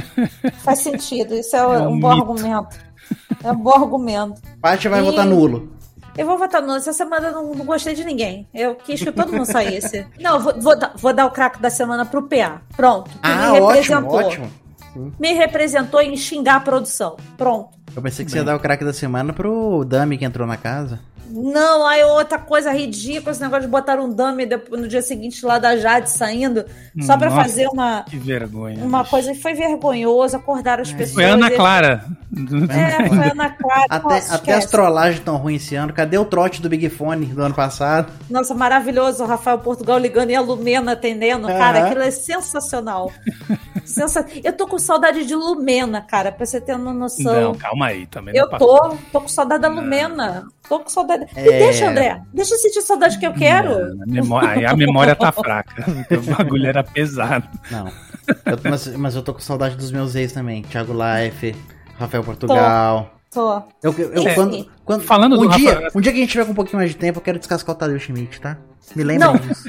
[0.64, 2.78] Faz sentido, isso é, é um, um bom argumento.
[3.44, 4.40] É um bom argumento.
[4.58, 5.02] Paty vai e...
[5.02, 5.76] votar nulo.
[6.16, 6.76] Eu vou votar nulo.
[6.76, 8.48] Essa semana eu não, não, gostei de ninguém.
[8.54, 10.06] Eu quis que todo mundo saísse.
[10.20, 12.62] não, vou, vou, vou, dar o craque da semana pro PA.
[12.76, 13.10] Pronto.
[13.22, 14.14] Ah, me representou.
[14.14, 14.65] Ótimo, ótimo.
[15.18, 17.16] Me representou em xingar a produção.
[17.36, 17.76] Pronto.
[17.94, 18.40] Eu pensei que Bem.
[18.40, 21.00] você ia dar o craque da semana pro Dami que entrou na casa.
[21.30, 25.58] Não, aí outra coisa ridícula, esse negócio de botar um dummy no dia seguinte lá
[25.58, 26.64] da Jade saindo,
[27.02, 28.04] só para fazer uma.
[28.04, 28.82] Que vergonha.
[28.84, 29.10] Uma bicho.
[29.10, 29.34] coisa.
[29.34, 30.94] Foi vergonhoso acordar as é.
[30.94, 31.14] pessoas.
[31.14, 32.04] Foi Ana Clara.
[32.70, 33.86] É, foi Ana Clara.
[33.90, 35.92] Até, Nossa, até as trollagens estão ruins esse ano.
[35.92, 38.12] Cadê o trote do Big Fone do ano passado?
[38.28, 39.22] Nossa, maravilhoso.
[39.22, 41.46] O Rafael Portugal ligando e a Lumena atendendo.
[41.46, 41.56] Uhum.
[41.56, 43.12] Cara, aquilo é sensacional.
[43.84, 44.26] Sensa...
[44.42, 47.52] Eu tô com saudade de Lumena, cara, pra você ter uma noção.
[47.52, 48.36] Não, calma aí também.
[48.36, 50.46] Eu tô, tô com saudade da Lumena.
[50.68, 51.26] Tô com saudade.
[51.34, 51.42] É...
[51.42, 52.22] Me deixa, André.
[52.32, 53.94] Deixa eu sentir saudade que eu quero.
[53.96, 55.84] Não, a, memória, a memória tá fraca.
[56.16, 57.48] O bagulho era pesado.
[57.70, 57.86] Não.
[57.86, 60.62] Eu, mas, mas, eu tô com saudade dos meus ex também.
[60.62, 61.54] Thiago Life,
[61.98, 63.10] Rafael Portugal.
[63.30, 63.60] Tô.
[63.60, 63.68] tô.
[63.82, 65.90] Eu, eu, eu quando, quando, Falando um dia, Rafael...
[65.94, 67.74] um dia que a gente tiver com um pouquinho mais de tempo, eu quero descascar
[67.74, 68.56] o Tadeu Schmidt, tá?
[68.94, 69.68] Me lembra não, disso.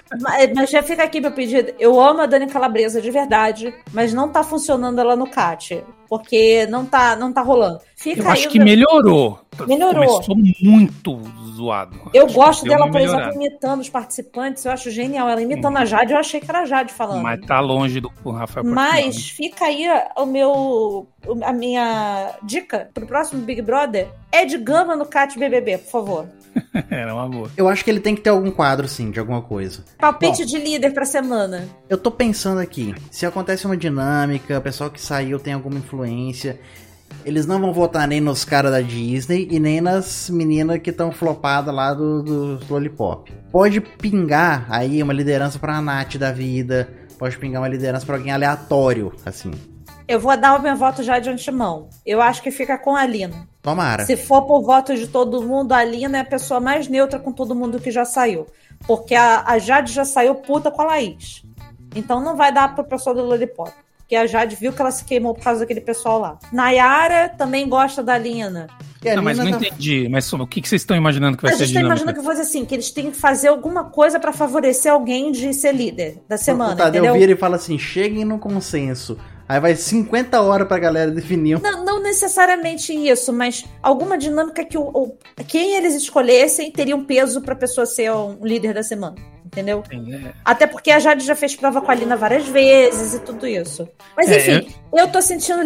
[0.56, 1.74] Mas já fica aqui meu pedido.
[1.80, 5.84] Eu amo a Dani Calabresa de verdade, mas não tá funcionando ela no CAT.
[6.10, 7.80] Porque não tá, não tá rolando.
[7.96, 9.42] Fica eu acho que melhorou.
[9.68, 10.22] Melhorou.
[10.22, 11.20] Começou muito
[11.54, 12.00] zoado.
[12.14, 14.64] Eu acho gosto dela, por exemplo, imitando os participantes.
[14.64, 15.28] Eu acho genial.
[15.28, 15.80] Ela imitando hum.
[15.80, 17.22] a Jade, eu achei que era a Jade falando.
[17.22, 21.08] Mas tá longe do Rafael Mas fica aí o meu,
[21.44, 24.08] a minha dica pro próximo Big Brother.
[24.32, 26.26] Ed Gama no Cat BBB, por favor.
[26.90, 27.52] Era uma boa.
[27.56, 29.84] Eu acho que ele tem que ter algum quadro, sim, de alguma coisa.
[29.98, 31.68] Palpite de líder pra semana.
[31.90, 36.60] Eu tô pensando aqui, se acontece uma dinâmica, o pessoal que saiu tem alguma influência,
[37.26, 41.12] eles não vão votar nem nos caras da Disney e nem nas meninas que estão
[41.12, 43.32] flopadas lá do, do Lollipop.
[43.52, 46.88] Pode pingar aí uma liderança pra Nath da vida,
[47.18, 49.52] pode pingar uma liderança pra alguém aleatório, assim.
[50.08, 51.90] Eu vou dar o meu voto já de antemão.
[52.06, 53.46] Eu acho que fica com a Lina.
[53.62, 54.06] Tomara.
[54.06, 57.34] Se for por voto de todo mundo, a Lina é a pessoa mais neutra com
[57.34, 58.48] todo mundo que já saiu.
[58.86, 61.44] Porque a, a Jade já saiu puta com a Laís.
[61.96, 63.72] Então não vai dar pro pessoal do Lollipop.
[63.98, 66.40] Porque a Jade viu que ela se queimou por causa daquele pessoal lá.
[66.52, 68.68] Nayara também gosta da Lina.
[69.16, 70.08] Não, mas não tá- entendi.
[70.10, 72.04] Mas o que, que vocês estão imaginando que vai a ser a gente tá dinâmica?
[72.04, 75.54] imaginando que fosse assim, que eles têm que fazer alguma coisa pra favorecer alguém de
[75.54, 77.20] ser líder da semana, o Tadeu entendeu?
[77.20, 79.18] vira e fala assim: cheguem no consenso.
[79.50, 81.62] Aí vai 50 horas pra galera definir.
[81.62, 85.18] Não, não necessariamente isso, mas alguma dinâmica que o, o-
[85.48, 89.16] quem eles escolhessem teria um peso pra pessoa ser um líder da semana,
[89.48, 89.84] entendeu?
[89.90, 93.48] É, Até porque a Jade já fez prova com a Lina várias vezes e tudo
[93.48, 93.88] isso.
[94.16, 95.08] Mas É, enfim, eu...
[95.08, 95.62] tô sentindo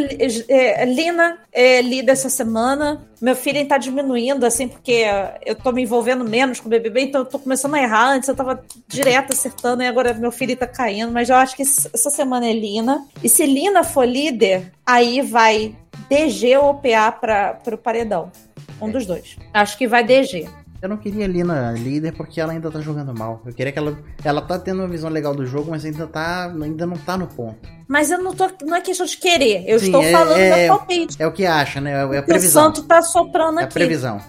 [0.48, 3.02] é, Lina é, líder essa semana.
[3.20, 7.02] Meu feeling tá diminuindo, assim, porque é, eu tô me envolvendo menos com o BBB,
[7.02, 8.12] então eu tô começando a errar.
[8.12, 11.12] Antes eu tava direto acertando e agora meu feeling tá caindo.
[11.12, 13.06] Mas eu acho que essa semana é Lina.
[13.24, 15.76] E se Lina for líder, aí vai
[16.10, 18.32] DG ou PA pra, pro paredão.
[18.82, 19.38] Um dos dois.
[19.54, 20.48] Acho que vai DG.
[20.82, 23.42] Eu não queria a Lina líder porque ela ainda tá jogando mal.
[23.46, 23.96] Eu queria que ela.
[24.24, 26.46] Ela tá tendo uma visão legal do jogo, mas ainda tá.
[26.46, 27.70] ainda não tá no ponto.
[27.88, 28.50] Mas eu não tô.
[28.64, 29.64] Não é questão de querer.
[29.68, 31.22] Eu Sim, estou é- falando é- meu palpite.
[31.22, 31.92] É o que acha, né?
[31.92, 32.64] É a que o previsão.
[32.66, 33.74] santo tá soprando É a aqui.
[33.76, 34.20] previsão.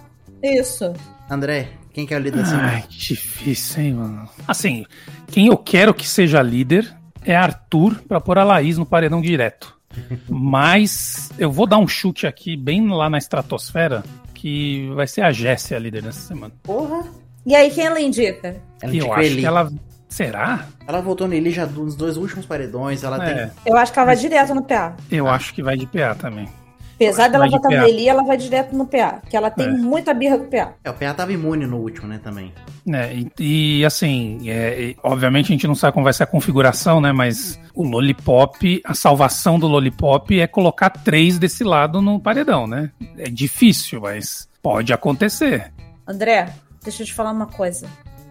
[0.43, 0.93] Isso.
[1.29, 2.67] André, quem que é o líder da semana?
[2.73, 4.29] Ai, que difícil, hein, mano?
[4.47, 4.85] Assim,
[5.27, 6.93] quem eu quero que seja líder
[7.25, 9.75] é Arthur pra pôr a Laís no paredão direto.
[10.29, 14.03] Mas eu vou dar um chute aqui, bem lá na estratosfera,
[14.43, 16.53] que vai ser a Jessie a líder nessa semana.
[16.63, 17.05] Porra!
[17.45, 18.57] E aí, quem ela indica?
[18.81, 19.39] Ela eu acho Eli.
[19.39, 19.71] que ela.
[20.09, 20.67] Será?
[20.85, 23.05] Ela votou no Eli já nos dois últimos paredões.
[23.05, 23.51] Ela É, tem.
[23.65, 24.97] Eu acho que ela vai direto no PA.
[25.09, 26.49] eu acho que vai de PA também.
[26.95, 27.87] Apesar acho que dela votar no.
[27.87, 29.21] Eli, ela vai direto no PA.
[29.29, 29.71] Que ela tem É.
[29.71, 30.73] muita birra com o PA.
[30.83, 32.53] É, o PA tava imune no último, né, também.
[32.91, 36.27] É, e, e, assim, é, e, obviamente a gente não sabe como vai ser a
[36.27, 37.11] configuração, né?
[37.11, 42.91] Mas o Lollipop, a salvação do Lollipop é colocar três desse lado no paredão, né?
[43.17, 45.71] É difícil, mas pode acontecer.
[46.07, 46.49] André,
[46.83, 47.87] deixa eu te falar uma coisa.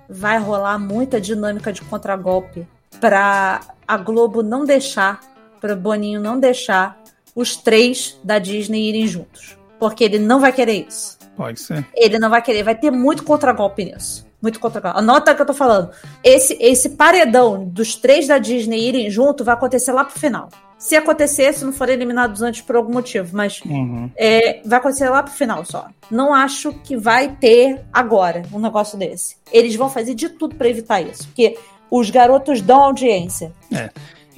[0.08, 2.66] Vai rolar muita dinâmica de contragolpe
[3.00, 5.20] pra a Globo não deixar,
[5.60, 7.01] pra Boninho não deixar
[7.34, 9.56] os três da Disney irem juntos.
[9.78, 11.18] Porque ele não vai querer isso.
[11.36, 11.84] Pode ser.
[11.94, 14.26] Ele não vai querer, vai ter muito contragolpe nisso.
[14.40, 14.98] Muito contragolpe.
[14.98, 15.90] Anota o que eu tô falando.
[16.22, 20.48] Esse, esse paredão dos três da Disney irem junto vai acontecer lá pro final.
[20.78, 24.10] Se acontecer, se não forem eliminados antes por algum motivo, mas Uhum.
[24.16, 25.86] é, vai acontecer lá pro final só.
[26.10, 29.36] Não acho que vai ter agora um negócio desse.
[29.52, 31.56] Eles vão fazer de tudo pra evitar isso, porque
[31.88, 33.52] os garotos dão audiência.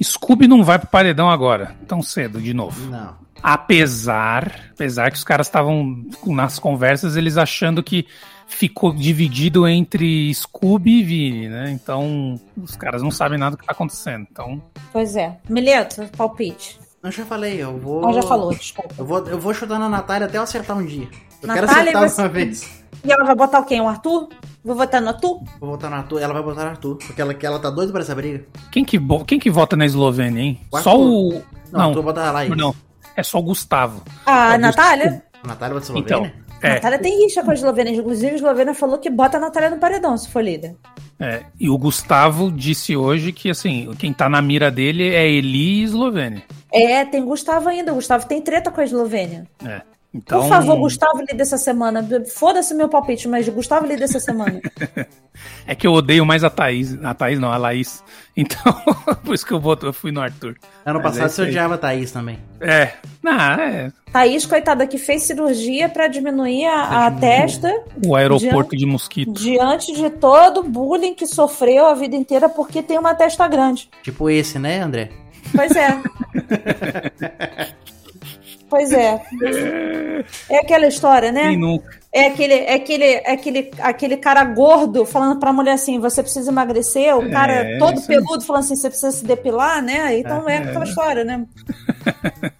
[0.03, 2.89] Scooby não vai pro paredão agora, tão cedo, de novo.
[2.89, 3.15] Não.
[3.41, 8.07] Apesar, apesar que os caras estavam nas conversas, eles achando que
[8.47, 11.71] ficou dividido entre Scooby e Vini, né?
[11.71, 14.25] Então, os caras não sabem nada do que tá acontecendo.
[14.31, 15.37] Então, Pois é.
[15.49, 16.79] Mileto, palpite.
[17.03, 18.01] Eu já falei, eu vou.
[18.01, 18.95] Não, já falou, desculpa.
[18.97, 21.07] Eu vou, eu vou chutar na Natália até eu acertar um dia.
[21.47, 22.85] Eu quero acertar você- uma vez.
[23.03, 23.81] E ela vai botar o quem?
[23.81, 24.29] O Arthur?
[24.63, 25.39] Vou votar no Arthur?
[25.59, 26.19] Vou votar no Arthur.
[26.21, 26.97] Ela vai botar no Arthur.
[26.97, 28.43] Porque ela, que ela tá doida pra essa briga.
[28.71, 30.59] quem que, quem que vota na Eslovênia, hein?
[30.71, 31.33] O Só o.
[31.33, 32.55] Não, Não, Arthur bota a Laís.
[32.57, 32.73] não.
[33.15, 34.01] É só o Gustavo.
[34.25, 35.23] A É, Natália?
[35.43, 36.31] A Natália bota a Então?
[36.63, 37.91] A é, Natália tem rixa com a Eslovênia.
[37.95, 40.75] Inclusive, a Eslovênia falou que bota a Natália no paredão, se for líder.
[41.19, 41.43] é.
[41.59, 45.83] E o Gustavo disse hoje que, assim, quem tá na mira dele é Eli e
[45.83, 46.43] Eslovênia.
[46.73, 47.91] É, tem Gustavo ainda.
[47.91, 49.45] O Gustavo tem treta com a Eslovênia.
[49.63, 49.81] É.
[50.15, 52.07] Então, Por favor, Gustavo líder essa semana.
[52.33, 54.61] Foda-se meu palpite, mas Gustavo líder essa semana.
[55.67, 56.97] É que eu odeio mais a Thaís.
[57.03, 58.01] A Thaís não, a Laís.
[58.37, 58.73] Então,
[59.23, 60.55] por isso que eu, voto, eu fui no Arthur.
[60.85, 62.37] Ano Mas é passado isso você odiava a Thaís também.
[62.59, 62.93] É.
[63.21, 63.91] Não, é.
[64.11, 67.69] Thaís, coitada, que fez cirurgia pra diminuir a, a testa
[68.05, 69.33] O aeroporto de mosquito.
[69.33, 73.89] diante de todo o bullying que sofreu a vida inteira porque tem uma testa grande.
[74.03, 75.09] Tipo esse, né, André?
[75.53, 76.01] Pois é.
[78.69, 79.21] pois é.
[80.49, 81.49] É aquela história, né?
[81.49, 81.89] Quem nunca?
[82.11, 86.49] É aquele, é aquele, é aquele, aquele cara gordo falando pra mulher assim: você precisa
[86.49, 87.15] emagrecer.
[87.15, 90.17] O cara É, todo peludo falando assim: você precisa se depilar, né?
[90.17, 91.45] Então é, aquela história, né?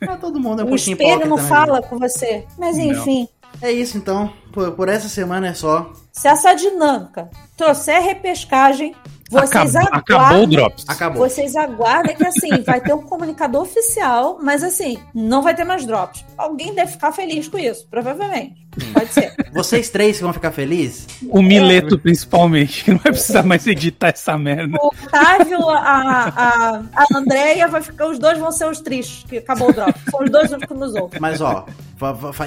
[0.02, 2.46] Ah, todo mundo é um o pouquinho espelho não né, fala com você.
[2.58, 2.86] Mas Não.
[2.86, 3.28] enfim,
[3.62, 4.32] É isso então.
[4.52, 5.92] Por, por essa semana é só.
[6.12, 8.94] se essa dinâmica trouxer repescagem,
[9.30, 10.50] vocês Acabou, acabou o aguardem.
[10.50, 10.86] Drops.
[10.88, 11.28] Acabou.
[11.28, 15.86] Vocês aguardem que assim, vai ter um comunicador oficial, mas assim, não vai ter mais
[15.86, 16.24] drops.
[16.38, 18.65] Alguém deve ficar feliz com isso, provavelmente.
[18.94, 19.34] Pode ser.
[19.52, 21.08] Vocês três que vão ficar felizes?
[21.30, 24.78] O Mileto, principalmente, que não vai precisar mais editar essa merda.
[24.82, 29.38] O Otávio, a, a, a Andréia, vai ficar, os dois vão ser os tristes, que
[29.38, 29.94] acabou o drop.
[30.10, 31.20] São os dois que nos ouvem.
[31.20, 31.66] Mas ó,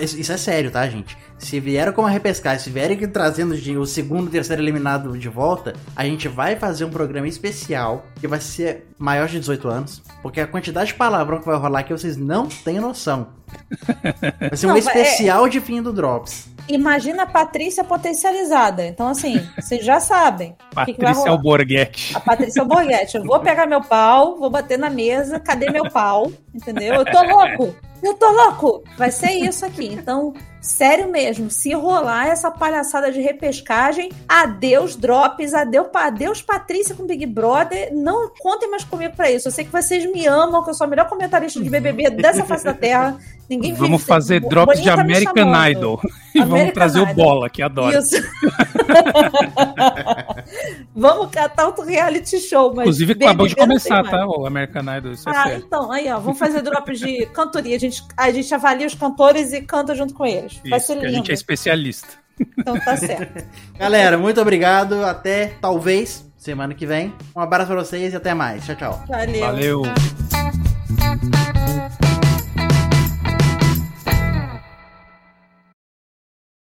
[0.03, 1.17] isso é sério, tá, gente?
[1.39, 5.75] Se vieram como a repescar, se vierem trazendo o segundo e terceiro eliminado de volta,
[5.97, 10.41] a gente vai fazer um programa especial que vai ser maior de 18 anos, porque
[10.41, 13.38] a quantidade de palavrão que vai rolar aqui vocês não têm noção.
[14.39, 15.49] Vai ser um não, é- especial é...
[15.49, 16.49] de fim do Drops.
[16.69, 18.87] Imagina a Patrícia potencializada.
[18.87, 20.55] Então, assim, vocês já sabem.
[20.75, 22.15] Patrícia Alborguete.
[22.15, 23.17] A Patrícia Alborguete.
[23.17, 25.41] Eu vou pegar meu pau, vou bater na mesa.
[25.41, 26.31] Cadê meu pau?
[26.59, 26.95] Entendeu?
[26.97, 27.75] Eu tô louco.
[28.03, 28.83] Eu tô louco!
[28.97, 29.87] Vai ser isso aqui.
[29.87, 37.07] Então, sério mesmo, se rolar essa palhaçada de repescagem, adeus drops, adeus, adeus Patrícia com
[37.07, 37.93] Big Brother.
[37.93, 39.49] Não contem mais comigo pra isso.
[39.49, 42.45] Eu sei que vocês me amam, que eu sou a melhor comentarista de BBB dessa
[42.45, 43.19] face da Terra.
[43.49, 46.01] Ninguém Vamos fazer drops de American Idol.
[46.35, 47.13] E American vamos trazer Idol.
[47.13, 47.99] o Bola, que adora.
[47.99, 48.15] Isso.
[50.95, 52.71] vamos catar outro reality show.
[52.75, 54.27] Mas Inclusive, acabou de começar, tá?
[54.27, 55.13] O American Idol.
[55.13, 56.19] Isso é ah, então, aí, ó.
[56.19, 57.77] Vamos fazer drops de cantoria.
[57.77, 60.53] A gente, a gente avalia os cantores e canta junto com eles.
[60.53, 61.07] Isso, Vai ser lindo.
[61.07, 62.09] A gente é especialista.
[62.59, 63.45] Então tá certo.
[63.79, 65.05] Galera, muito obrigado.
[65.05, 67.15] Até talvez semana que vem.
[67.35, 68.65] Um abraço pra vocês e até mais.
[68.65, 69.05] Tchau, tchau.
[69.09, 69.83] Valeu.
[69.83, 71.58] Valeu.